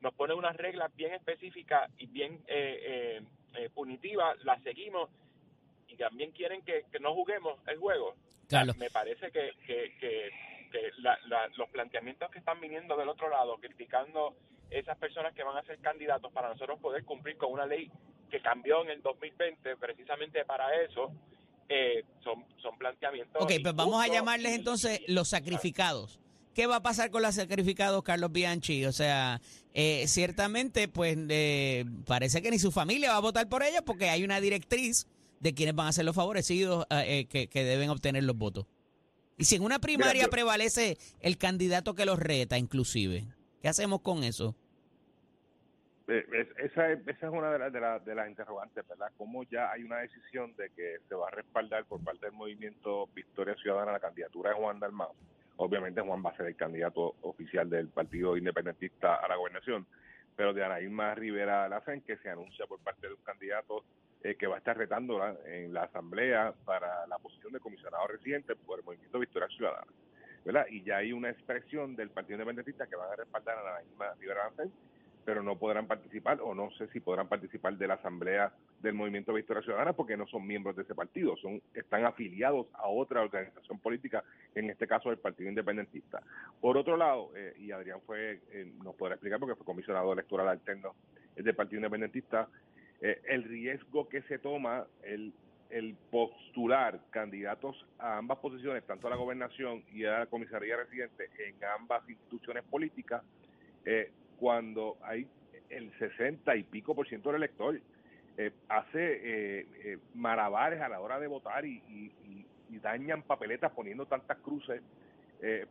Nos 0.00 0.14
pone 0.14 0.32
unas 0.32 0.56
reglas 0.56 0.90
bien 0.96 1.12
específicas 1.12 1.90
y 1.98 2.06
bien 2.06 2.40
eh, 2.46 2.80
eh, 2.82 3.22
eh, 3.56 3.68
punitivas 3.74 4.42
las 4.42 4.62
seguimos 4.62 5.10
y 5.86 5.96
también 5.96 6.30
quieren 6.30 6.62
que 6.62 6.86
no 6.98 7.12
juguemos 7.12 7.58
el 7.66 7.76
juego 7.76 8.14
Me 8.78 8.90
parece 8.90 9.30
que, 9.30 9.50
que, 9.66 9.94
que, 10.00 10.30
que 10.72 10.90
la- 10.98 11.18
la- 11.28 11.48
los 11.56 11.68
planteamientos 11.70 12.30
que 12.30 12.38
están 12.38 12.60
viniendo 12.60 12.96
del 12.96 13.08
otro 13.08 13.28
lado, 13.28 13.56
criticando 13.60 14.34
esas 14.70 14.96
personas 14.98 15.34
que 15.34 15.42
van 15.42 15.56
a 15.56 15.62
ser 15.64 15.78
candidatos 15.78 16.32
para 16.32 16.48
nosotros 16.50 16.78
poder 16.80 17.04
cumplir 17.04 17.36
con 17.36 17.52
una 17.52 17.66
ley 17.66 17.90
que 18.30 18.40
cambió 18.40 18.82
en 18.82 18.90
el 18.90 19.02
2020 19.02 19.76
precisamente 19.76 20.44
para 20.44 20.66
eso, 20.82 21.12
eh, 21.68 22.04
son, 22.22 22.44
son 22.60 22.76
planteamientos. 22.78 23.42
Ok, 23.42 23.52
pues 23.62 23.74
vamos 23.74 24.02
a 24.02 24.08
llamarles 24.08 24.52
entonces 24.52 25.00
los 25.08 25.28
sacrificados. 25.28 26.18
¿Qué 26.54 26.66
va 26.66 26.76
a 26.76 26.82
pasar 26.82 27.10
con 27.10 27.22
los 27.22 27.34
sacrificados, 27.36 28.02
Carlos 28.02 28.32
Bianchi? 28.32 28.84
O 28.84 28.92
sea, 28.92 29.40
eh, 29.74 30.04
ciertamente, 30.08 30.88
pues 30.88 31.16
eh, 31.28 31.84
parece 32.06 32.42
que 32.42 32.50
ni 32.50 32.58
su 32.58 32.72
familia 32.72 33.10
va 33.12 33.16
a 33.18 33.20
votar 33.20 33.48
por 33.48 33.62
ellos 33.62 33.82
porque 33.86 34.10
hay 34.10 34.24
una 34.24 34.40
directriz 34.40 35.06
de 35.40 35.54
quienes 35.54 35.74
van 35.74 35.86
a 35.88 35.92
ser 35.92 36.04
los 36.04 36.14
favorecidos 36.16 36.86
eh, 36.90 37.20
eh, 37.20 37.26
que, 37.26 37.48
que 37.48 37.64
deben 37.64 37.90
obtener 37.90 38.24
los 38.24 38.36
votos. 38.36 38.66
Y 39.36 39.44
si 39.44 39.54
en 39.56 39.62
una 39.62 39.78
primaria 39.78 40.28
prevalece 40.28 40.96
el 41.20 41.38
candidato 41.38 41.94
que 41.94 42.04
los 42.06 42.18
reta, 42.18 42.58
inclusive, 42.58 43.24
¿qué 43.62 43.68
hacemos 43.68 44.00
con 44.00 44.24
eso? 44.24 44.56
Eh, 46.08 46.26
es- 46.32 46.70
esa, 46.70 46.90
es, 46.90 47.00
esa 47.06 47.26
es 47.26 47.32
una 47.32 47.50
de 47.52 47.58
las, 47.58 47.72
de, 47.72 47.80
las- 47.80 48.04
de 48.04 48.14
las 48.14 48.28
interrogantes, 48.28 48.86
¿verdad? 48.88 49.12
Cómo 49.18 49.44
ya 49.44 49.70
hay 49.70 49.82
una 49.82 49.98
decisión 49.98 50.54
de 50.56 50.70
que 50.70 50.96
se 51.08 51.14
va 51.14 51.28
a 51.28 51.30
respaldar 51.30 51.84
por 51.84 52.02
parte 52.02 52.26
del 52.26 52.34
movimiento 52.34 53.08
Victoria 53.14 53.54
Ciudadana 53.56 53.92
la 53.92 54.00
candidatura 54.00 54.50
de 54.50 54.56
Juan 54.56 54.80
Dalmau. 54.80 55.12
Obviamente 55.58 56.00
Juan 56.00 56.22
va 56.24 56.30
a 56.30 56.36
ser 56.36 56.46
el 56.46 56.56
candidato 56.56 57.14
oficial 57.22 57.68
del 57.68 57.88
Partido 57.88 58.36
Independentista 58.36 59.16
a 59.16 59.28
la 59.28 59.36
gobernación, 59.36 59.86
pero 60.34 60.54
de 60.54 60.64
Ana 60.64 60.80
Irma 60.80 61.14
Rivera 61.14 61.68
Lacen, 61.68 62.00
que 62.00 62.16
se 62.18 62.30
anuncia 62.30 62.66
por 62.66 62.78
parte 62.80 63.06
de 63.08 63.14
un 63.14 63.22
candidato 63.22 63.84
eh, 64.22 64.34
que 64.36 64.46
va 64.46 64.56
a 64.56 64.58
estar 64.58 64.76
retando 64.76 65.20
en 65.46 65.72
la 65.72 65.84
asamblea 65.84 66.52
para 66.64 67.06
la 67.06 67.18
posición 67.18 67.52
de 67.52 67.60
comisionado 67.60 68.06
residente 68.06 68.56
por 68.56 68.78
el 68.78 68.84
movimiento 68.84 69.18
Victoria 69.18 69.48
Ciudadana. 69.48 69.86
¿verdad? 70.44 70.66
Y 70.70 70.82
ya 70.82 70.98
hay 70.98 71.12
una 71.12 71.30
expresión 71.30 71.94
del 71.94 72.10
Partido 72.10 72.36
Independentista 72.36 72.86
que 72.86 72.96
van 72.96 73.12
a 73.12 73.16
respaldar 73.16 73.58
a 73.58 73.60
Ana 73.60 73.82
Irma 73.82 74.14
Rivera 74.18 74.50
pero 75.28 75.42
no 75.42 75.58
podrán 75.58 75.86
participar 75.86 76.40
o 76.40 76.54
no 76.54 76.70
sé 76.78 76.88
si 76.88 77.00
podrán 77.00 77.28
participar 77.28 77.76
de 77.76 77.86
la 77.86 77.94
asamblea 77.94 78.50
del 78.80 78.94
Movimiento 78.94 79.34
Victoria 79.34 79.62
Ciudadana 79.62 79.92
porque 79.92 80.16
no 80.16 80.26
son 80.26 80.46
miembros 80.46 80.74
de 80.74 80.84
ese 80.84 80.94
partido, 80.94 81.36
son 81.36 81.60
están 81.74 82.06
afiliados 82.06 82.66
a 82.72 82.88
otra 82.88 83.20
organización 83.20 83.78
política, 83.78 84.24
en 84.54 84.70
este 84.70 84.86
caso 84.86 85.10
el 85.10 85.18
Partido 85.18 85.50
Independentista. 85.50 86.22
Por 86.62 86.78
otro 86.78 86.96
lado, 86.96 87.30
eh, 87.36 87.52
y 87.58 87.70
Adrián 87.72 88.00
fue 88.06 88.40
eh, 88.52 88.72
nos 88.82 88.94
podrá 88.94 89.16
explicar 89.16 89.38
porque 89.38 89.54
fue 89.54 89.66
comisionado 89.66 90.14
electoral 90.14 90.48
alterno 90.48 90.94
del 91.36 91.54
Partido 91.54 91.80
Independentista, 91.80 92.48
eh, 93.00 93.20
el 93.28 93.44
riesgo 93.44 94.08
que 94.08 94.22
se 94.22 94.38
toma 94.38 94.86
el 95.02 95.32
el 95.70 95.96
postular 96.10 96.98
candidatos 97.10 97.76
a 97.98 98.16
ambas 98.16 98.38
posiciones, 98.38 98.84
tanto 98.86 99.06
a 99.06 99.10
la 99.10 99.16
gobernación 99.16 99.84
y 99.92 100.06
a 100.06 100.20
la 100.20 100.26
comisaría 100.26 100.78
residente 100.78 101.28
en 101.46 101.56
ambas 101.78 102.08
instituciones 102.08 102.64
políticas, 102.64 103.22
eh, 103.84 104.10
cuando 104.38 104.96
hay 105.02 105.26
el 105.68 105.92
60 105.98 106.56
y 106.56 106.62
pico 106.62 106.94
por 106.94 107.06
ciento 107.06 107.30
del 107.30 107.42
elector 107.42 107.78
eh, 108.36 108.52
hace 108.68 109.00
eh, 109.00 109.66
eh, 109.84 109.98
malabares 110.14 110.80
a 110.80 110.88
la 110.88 111.00
hora 111.00 111.18
de 111.18 111.26
votar 111.26 111.64
y, 111.64 112.14
dañan 112.80 113.22
papeletas 113.22 113.72
poniendo 113.72 114.06
tantas 114.06 114.38
cruces. 114.38 114.80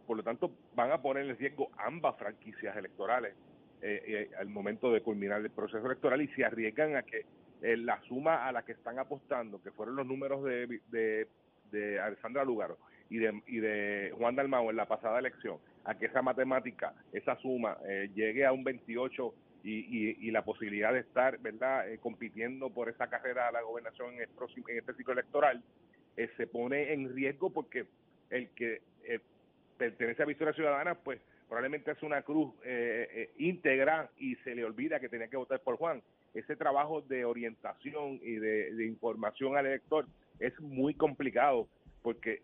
por 0.05 0.17
lo 0.17 0.23
tanto, 0.23 0.51
van 0.75 0.91
a 0.91 1.01
poner 1.01 1.25
en 1.25 1.37
riesgo 1.37 1.69
ambas 1.77 2.17
franquicias 2.17 2.75
electorales 2.75 3.33
al 4.39 4.49
momento 4.49 4.91
de 4.91 5.01
culminar 5.01 5.41
el 5.41 5.51
proceso 5.51 5.85
electoral 5.85 6.21
y 6.21 6.27
se 6.29 6.43
arriesgan 6.43 6.95
a 6.95 7.03
que 7.03 7.25
la 7.61 8.01
suma 8.01 8.47
a 8.47 8.51
la 8.51 8.63
que 8.63 8.73
están 8.73 8.99
apostando, 8.99 9.61
que 9.61 9.71
fueron 9.71 9.95
los 9.95 10.05
números 10.05 10.43
de, 10.43 10.81
de, 10.89 11.27
de 11.71 11.99
Alexandra 11.99 12.43
Lugaro 12.43 12.77
y 13.09 13.17
de, 13.17 13.41
y 13.47 13.59
de 13.59 14.13
Juan 14.17 14.35
Dalmao 14.35 14.69
en 14.69 14.75
la 14.75 14.87
pasada 14.87 15.19
elección, 15.19 15.57
a 15.85 15.95
que 15.95 16.07
esa 16.07 16.21
matemática, 16.21 16.93
esa 17.13 17.35
suma, 17.37 17.77
eh, 17.87 18.09
llegue 18.13 18.45
a 18.45 18.51
un 18.51 18.63
28 18.63 19.33
y, 19.63 20.27
y, 20.27 20.31
la 20.31 20.45
posibilidad 20.45 20.93
de 20.93 20.99
estar, 20.99 21.39
¿verdad?, 21.39 21.89
eh, 21.89 21.97
compitiendo 21.97 22.69
por 22.69 22.87
esa 22.87 23.07
carrera 23.07 23.49
a 23.49 23.51
la 23.51 23.61
gobernación 23.61 24.13
en, 24.13 24.21
el 24.21 24.29
próximo, 24.29 24.69
en 24.69 24.77
este 24.77 24.93
ciclo 24.93 25.13
electoral, 25.13 25.61
eh, 26.15 26.29
se 26.37 26.47
pone 26.47 26.93
en 26.93 27.13
riesgo 27.13 27.49
porque 27.49 27.85
el 28.29 28.49
que 28.49 28.81
pertenece 29.77 30.23
a 30.23 30.25
Victoria 30.25 30.53
Ciudadana, 30.53 30.95
pues 30.95 31.21
probablemente 31.47 31.91
es 31.91 32.03
una 32.03 32.21
cruz 32.21 32.53
íntegra 33.37 34.09
y 34.17 34.35
se 34.37 34.55
le 34.55 34.65
olvida 34.65 34.99
que 34.99 35.09
tenía 35.09 35.27
que 35.27 35.37
votar 35.37 35.59
por 35.61 35.77
Juan. 35.77 36.01
Ese 36.33 36.55
trabajo 36.55 37.01
de 37.01 37.25
orientación 37.25 38.19
y 38.21 38.35
de, 38.35 38.85
información 38.85 39.57
al 39.57 39.65
elector 39.65 40.05
es 40.39 40.59
muy 40.59 40.93
complicado 40.93 41.67
porque 42.01 42.39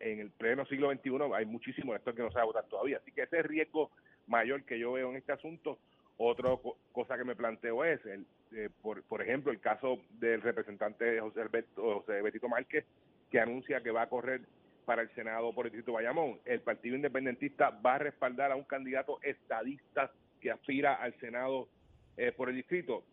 en 0.00 0.20
el 0.20 0.30
pleno 0.30 0.66
siglo 0.66 0.92
XXI 0.92 1.10
hay 1.34 1.46
muchísimos 1.46 1.94
electores 1.94 2.16
que 2.16 2.22
no 2.22 2.32
saben 2.32 2.46
votar 2.46 2.66
todavía. 2.66 2.98
Así 2.98 3.12
que 3.12 3.22
ese 3.22 3.42
riesgo 3.42 3.90
mayor 4.26 4.64
que 4.64 4.78
yo 4.78 4.92
veo 4.92 5.10
en 5.10 5.16
este 5.16 5.32
asunto, 5.32 5.78
otra 6.16 6.50
cosa 6.92 7.16
que 7.16 7.24
me 7.24 7.36
planteo 7.36 7.84
es, 7.84 8.04
el, 8.06 8.26
eh, 8.52 8.68
por, 8.82 9.02
por 9.04 9.22
ejemplo, 9.22 9.50
el 9.50 9.60
caso 9.60 9.98
del 10.18 10.42
representante 10.42 11.20
José, 11.20 11.40
Alberto, 11.40 12.00
José 12.00 12.22
Betito 12.22 12.48
Márquez, 12.48 12.84
que 13.30 13.40
anuncia 13.40 13.82
que 13.82 13.90
va 13.90 14.02
a 14.02 14.08
correr 14.08 14.42
para 14.84 15.02
el 15.02 15.10
Senado 15.14 15.54
por 15.54 15.66
el 15.66 15.72
Distrito 15.72 15.92
Bayamón. 15.92 16.40
El 16.44 16.60
Partido 16.60 16.96
Independentista 16.96 17.70
va 17.70 17.94
a 17.94 17.98
respaldar 17.98 18.52
a 18.52 18.56
un 18.56 18.64
candidato 18.64 19.18
estadista 19.22 20.10
que 20.40 20.50
aspira 20.50 20.94
al 20.94 21.14
Senado 21.20 21.68
eh, 22.16 22.32
por 22.32 22.48
el 22.48 22.56
distrito. 22.56 23.04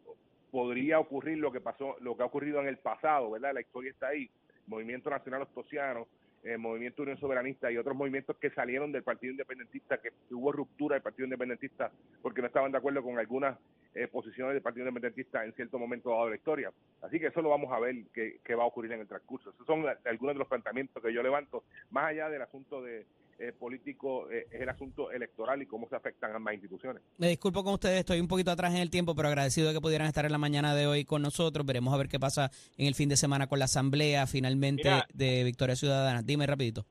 Podría 0.51 0.99
ocurrir 0.99 1.37
lo 1.37 1.51
que 1.51 1.61
pasó, 1.61 1.95
lo 2.01 2.17
que 2.17 2.23
ha 2.23 2.25
ocurrido 2.25 2.59
en 2.59 2.67
el 2.67 2.77
pasado, 2.77 3.31
¿verdad? 3.31 3.53
La 3.53 3.61
historia 3.61 3.91
está 3.91 4.07
ahí. 4.07 4.29
Movimiento 4.67 5.09
Nacional 5.09 5.43
Ostosiano 5.43 6.07
el 6.43 6.57
Movimiento 6.57 7.01
Unión 7.01 7.17
Soberanista 7.19 7.71
y 7.71 7.77
otros 7.77 7.95
movimientos 7.95 8.37
que 8.37 8.49
salieron 8.51 8.91
del 8.91 9.03
Partido 9.03 9.31
Independentista, 9.31 9.97
que 9.97 10.11
hubo 10.31 10.51
ruptura 10.51 10.95
del 10.95 11.03
Partido 11.03 11.25
Independentista 11.25 11.91
porque 12.21 12.41
no 12.41 12.47
estaban 12.47 12.71
de 12.71 12.77
acuerdo 12.77 13.03
con 13.03 13.17
algunas 13.17 13.57
eh, 13.93 14.07
posiciones 14.07 14.53
del 14.53 14.61
Partido 14.61 14.87
Independentista 14.87 15.43
en 15.43 15.53
cierto 15.53 15.79
momento 15.79 16.09
dado 16.09 16.25
de 16.25 16.31
la 16.31 16.35
historia. 16.37 16.71
Así 17.01 17.19
que 17.19 17.27
eso 17.27 17.41
lo 17.41 17.49
vamos 17.49 17.71
a 17.71 17.79
ver 17.79 17.95
qué 18.13 18.55
va 18.55 18.63
a 18.63 18.67
ocurrir 18.67 18.91
en 18.93 19.01
el 19.01 19.07
transcurso. 19.07 19.49
Esos 19.49 19.65
son 19.65 19.85
algunos 20.05 20.35
de 20.35 20.39
los 20.39 20.47
planteamientos 20.47 21.03
que 21.03 21.13
yo 21.13 21.23
levanto, 21.23 21.63
más 21.89 22.05
allá 22.05 22.29
del 22.29 22.41
asunto 22.41 22.81
de 22.81 23.05
eh, 23.39 23.53
político 23.53 24.29
eh, 24.29 24.47
es 24.51 24.61
el 24.61 24.69
asunto 24.69 25.11
electoral 25.11 25.61
y 25.61 25.65
cómo 25.65 25.87
se 25.87 25.95
afectan 25.95 26.35
ambas 26.35 26.55
instituciones. 26.55 27.01
Me 27.17 27.29
disculpo 27.29 27.63
con 27.63 27.73
ustedes, 27.73 27.99
estoy 27.99 28.19
un 28.19 28.27
poquito 28.27 28.51
atrás 28.51 28.73
en 28.73 28.81
el 28.81 28.89
tiempo, 28.89 29.15
pero 29.15 29.29
agradecido 29.29 29.69
de 29.69 29.73
que 29.73 29.81
pudieran 29.81 30.07
estar 30.07 30.25
en 30.25 30.31
la 30.31 30.37
mañana 30.37 30.75
de 30.75 30.87
hoy 30.87 31.05
con 31.05 31.21
nosotros. 31.21 31.65
Veremos 31.65 31.93
a 31.93 31.97
ver 31.97 32.09
qué 32.09 32.19
pasa 32.19 32.51
en 32.77 32.87
el 32.87 32.95
fin 32.95 33.09
de 33.09 33.17
semana 33.17 33.47
con 33.47 33.59
la 33.59 33.65
asamblea 33.65 34.27
finalmente 34.27 34.89
de 35.13 35.43
Victoria 35.43 35.75
Ciudadana. 35.75 36.21
Dime 36.21 36.45
rapidito. 36.45 36.85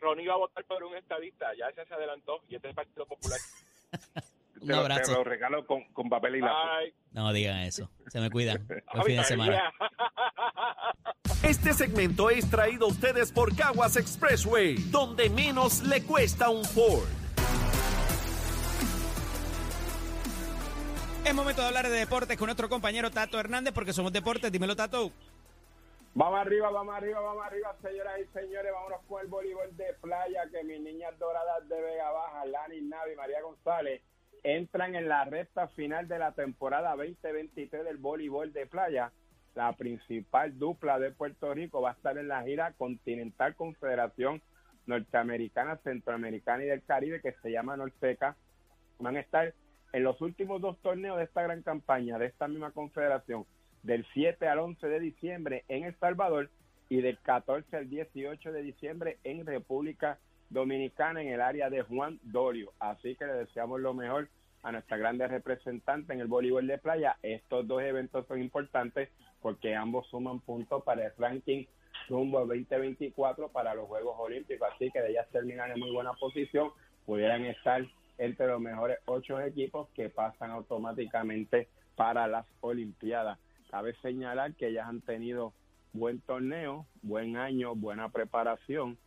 Ronnie 0.00 0.24
iba 0.24 0.34
a 0.34 0.38
votar 0.38 0.64
por 0.64 0.82
un 0.82 0.96
estadista, 0.96 1.48
ya 1.54 1.70
se 1.72 1.94
adelantó 1.94 2.40
y 2.48 2.56
este 2.56 2.68
es 2.68 2.70
el 2.70 2.74
Partido 2.74 3.06
Popular. 3.06 3.38
un 4.60 4.72
abrazo. 4.72 5.12
Te 5.12 5.18
lo 5.18 5.24
regalo 5.24 5.66
con, 5.66 5.84
con 5.92 6.08
papel 6.08 6.36
y 6.36 6.40
lápiz. 6.40 6.94
No 7.12 7.32
digan 7.32 7.58
eso. 7.60 7.90
Se 8.08 8.20
me 8.20 8.30
cuidan. 8.30 8.66
Buen 8.92 9.04
fin 9.04 9.16
de 9.16 9.24
semana. 9.24 9.72
Este 11.42 11.72
segmento 11.72 12.30
es 12.30 12.48
traído 12.50 12.86
a 12.86 12.88
ustedes 12.88 13.32
por 13.32 13.56
Caguas 13.56 13.96
Expressway, 13.96 14.76
donde 14.90 15.30
menos 15.30 15.82
le 15.82 16.02
cuesta 16.02 16.50
un 16.50 16.64
Ford. 16.64 17.08
Es 21.24 21.34
momento 21.34 21.62
de 21.62 21.68
hablar 21.68 21.88
de 21.88 21.98
deportes 21.98 22.36
con 22.36 22.46
nuestro 22.46 22.68
compañero 22.68 23.10
Tato 23.10 23.38
Hernández, 23.38 23.72
porque 23.72 23.92
somos 23.92 24.12
deportes. 24.12 24.50
Dímelo, 24.50 24.74
Tato. 24.74 25.12
Vamos 26.14 26.40
arriba, 26.40 26.70
vamos 26.70 26.94
arriba, 26.94 27.20
vamos 27.20 27.44
arriba, 27.44 27.76
señoras 27.82 28.18
y 28.20 28.38
señores. 28.38 28.72
Vámonos 28.72 29.00
con 29.08 29.20
el 29.22 29.28
voleibol 29.28 29.76
de 29.76 29.94
playa 30.00 30.42
que 30.50 30.64
mis 30.64 30.80
niñas 30.80 31.16
doradas 31.18 31.68
de 31.68 31.80
Vega 31.80 32.10
Baja, 32.10 32.44
Lani 32.46 32.80
Navi, 32.82 33.14
María 33.14 33.40
González, 33.42 34.02
entran 34.42 34.94
en 34.94 35.08
la 35.08 35.24
recta 35.24 35.68
final 35.68 36.08
de 36.08 36.18
la 36.18 36.32
temporada 36.32 36.96
2023 36.96 37.84
del 37.84 37.96
voleibol 37.96 38.52
de 38.52 38.66
playa 38.66 39.12
la 39.54 39.72
principal 39.72 40.58
dupla 40.58 40.98
de 40.98 41.10
Puerto 41.10 41.52
Rico 41.52 41.80
va 41.80 41.90
a 41.90 41.94
estar 41.94 42.16
en 42.18 42.28
la 42.28 42.42
gira 42.42 42.72
Continental 42.74 43.54
Confederación 43.56 44.40
Norteamericana, 44.86 45.76
Centroamericana 45.78 46.64
y 46.64 46.68
del 46.68 46.84
Caribe, 46.84 47.20
que 47.20 47.32
se 47.42 47.50
llama 47.50 47.76
Norteca. 47.76 48.36
Van 48.98 49.16
a 49.16 49.20
estar 49.20 49.54
en 49.92 50.04
los 50.04 50.20
últimos 50.20 50.60
dos 50.60 50.78
torneos 50.80 51.18
de 51.18 51.24
esta 51.24 51.42
gran 51.42 51.62
campaña, 51.62 52.18
de 52.18 52.26
esta 52.26 52.48
misma 52.48 52.70
confederación, 52.70 53.44
del 53.82 54.06
7 54.12 54.46
al 54.46 54.60
11 54.60 54.86
de 54.86 55.00
diciembre 55.00 55.64
en 55.68 55.84
El 55.84 55.98
Salvador 55.98 56.50
y 56.88 57.00
del 57.00 57.18
14 57.18 57.76
al 57.76 57.88
18 57.88 58.52
de 58.52 58.62
diciembre 58.62 59.18
en 59.24 59.46
República 59.46 60.18
en 60.52 61.28
el 61.28 61.40
área 61.40 61.70
de 61.70 61.82
Juan 61.82 62.18
Dorio. 62.22 62.72
Así 62.78 63.14
que 63.16 63.26
le 63.26 63.34
deseamos 63.34 63.80
lo 63.80 63.94
mejor 63.94 64.28
a 64.62 64.72
nuestra 64.72 64.96
grande 64.96 65.26
representante 65.26 66.12
en 66.12 66.20
el 66.20 66.26
voleibol 66.26 66.66
de 66.66 66.78
playa. 66.78 67.16
Estos 67.22 67.66
dos 67.66 67.82
eventos 67.82 68.26
son 68.26 68.40
importantes 68.40 69.08
porque 69.40 69.74
ambos 69.74 70.06
suman 70.08 70.40
puntos 70.40 70.82
para 70.84 71.06
el 71.06 71.12
ranking 71.18 71.64
rumbo 72.08 72.40
2024 72.40 73.48
para 73.48 73.74
los 73.74 73.86
Juegos 73.86 74.16
Olímpicos. 74.18 74.68
Así 74.74 74.90
que 74.90 75.00
de 75.00 75.10
ellas 75.10 75.28
terminan 75.30 75.70
en 75.70 75.80
muy 75.80 75.90
buena 75.90 76.12
posición, 76.14 76.70
pudieran 77.06 77.44
estar 77.44 77.82
entre 78.18 78.46
los 78.48 78.60
mejores 78.60 78.98
ocho 79.06 79.40
equipos 79.40 79.88
que 79.94 80.10
pasan 80.10 80.50
automáticamente 80.50 81.68
para 81.96 82.26
las 82.26 82.46
Olimpiadas. 82.60 83.38
Cabe 83.70 83.94
señalar 84.02 84.54
que 84.54 84.68
ellas 84.68 84.88
han 84.88 85.00
tenido 85.00 85.52
buen 85.92 86.20
torneo, 86.20 86.86
buen 87.02 87.36
año, 87.36 87.74
buena 87.74 88.10
preparación. 88.10 88.98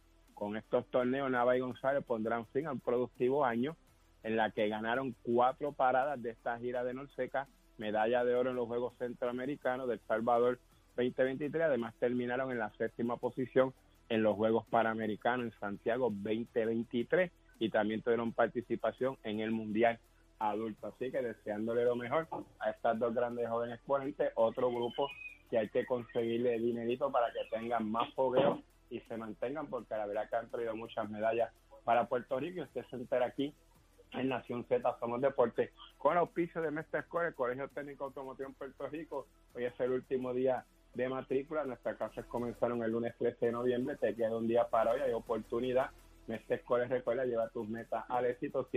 Con 0.43 0.57
estos 0.57 0.85
torneos, 0.87 1.31
Nava 1.31 1.55
y 1.55 1.61
González 1.61 2.03
pondrán 2.03 2.45
fin 2.47 2.67
al 2.67 2.77
productivo 2.77 3.45
año 3.45 3.77
en 4.23 4.35
la 4.35 4.51
que 4.51 4.67
ganaron 4.67 5.15
cuatro 5.23 5.71
paradas 5.71 6.21
de 6.21 6.31
esta 6.31 6.59
gira 6.59 6.83
de 6.83 6.93
Norseca, 6.93 7.47
medalla 7.77 8.25
de 8.25 8.35
oro 8.35 8.49
en 8.49 8.57
los 8.57 8.67
Juegos 8.67 8.93
Centroamericanos 8.97 9.87
del 9.87 10.01
Salvador 10.01 10.59
2023, 10.97 11.63
además 11.63 11.93
terminaron 11.97 12.51
en 12.51 12.59
la 12.59 12.69
séptima 12.71 13.15
posición 13.15 13.73
en 14.09 14.21
los 14.21 14.35
Juegos 14.35 14.65
Panamericanos 14.69 15.45
en 15.45 15.59
Santiago 15.61 16.09
2023 16.09 17.31
y 17.59 17.69
también 17.69 18.01
tuvieron 18.01 18.33
participación 18.33 19.17
en 19.23 19.39
el 19.39 19.51
Mundial 19.51 19.97
Adulto. 20.39 20.87
Así 20.87 21.09
que 21.09 21.21
deseándole 21.21 21.85
lo 21.85 21.95
mejor 21.95 22.27
a 22.59 22.69
estas 22.69 22.99
dos 22.99 23.15
grandes 23.15 23.47
jóvenes 23.47 23.79
ponentes, 23.85 24.33
otro 24.35 24.69
grupo 24.69 25.07
que 25.49 25.59
hay 25.59 25.69
que 25.69 25.85
conseguirle 25.85 26.59
dinerito 26.59 27.09
para 27.13 27.27
que 27.31 27.45
tengan 27.49 27.89
más 27.89 28.13
fogueo 28.13 28.61
y 28.93 29.01
se 29.01 29.17
mantengan, 29.17 29.67
porque 29.67 29.95
la 29.95 30.05
verdad 30.05 30.29
que 30.29 30.35
han 30.35 30.49
traído 30.49 30.75
muchas 30.75 31.09
medallas 31.09 31.51
para 31.83 32.07
Puerto 32.07 32.39
Rico 32.39 32.59
y 32.59 32.61
usted 32.61 32.85
se 32.91 32.95
entera 32.95 33.25
aquí 33.25 33.53
en 34.11 34.29
Nación 34.29 34.63
Z 34.65 34.97
Somos 34.99 35.19
Deportes, 35.19 35.71
con 35.97 36.15
auspicio 36.15 36.61
de 36.61 36.69
Mestre 36.69 36.99
Escuela, 36.99 37.29
el 37.29 37.33
Colegio 37.33 37.67
Técnico 37.69 38.03
Automotriz 38.05 38.47
en 38.47 38.53
Puerto 38.53 38.87
Rico. 38.87 39.25
Hoy 39.55 39.65
es 39.65 39.73
el 39.79 39.91
último 39.91 40.31
día 40.35 40.63
de 40.93 41.09
matrícula. 41.09 41.65
Nuestras 41.65 41.97
clases 41.97 42.23
comenzaron 42.25 42.83
el 42.83 42.91
lunes 42.91 43.15
13 43.17 43.47
de 43.47 43.51
noviembre. 43.51 43.97
Te 43.97 44.13
queda 44.13 44.37
un 44.37 44.47
día 44.47 44.69
para 44.69 44.91
hoy. 44.91 44.99
Hay 45.01 45.13
oportunidad. 45.13 45.89
Mestre 46.27 46.57
Escuela 46.57 46.85
recuerda, 46.85 47.25
lleva 47.25 47.49
tus 47.49 47.67
metas 47.67 48.05
al 48.09 48.27
éxito 48.27 48.69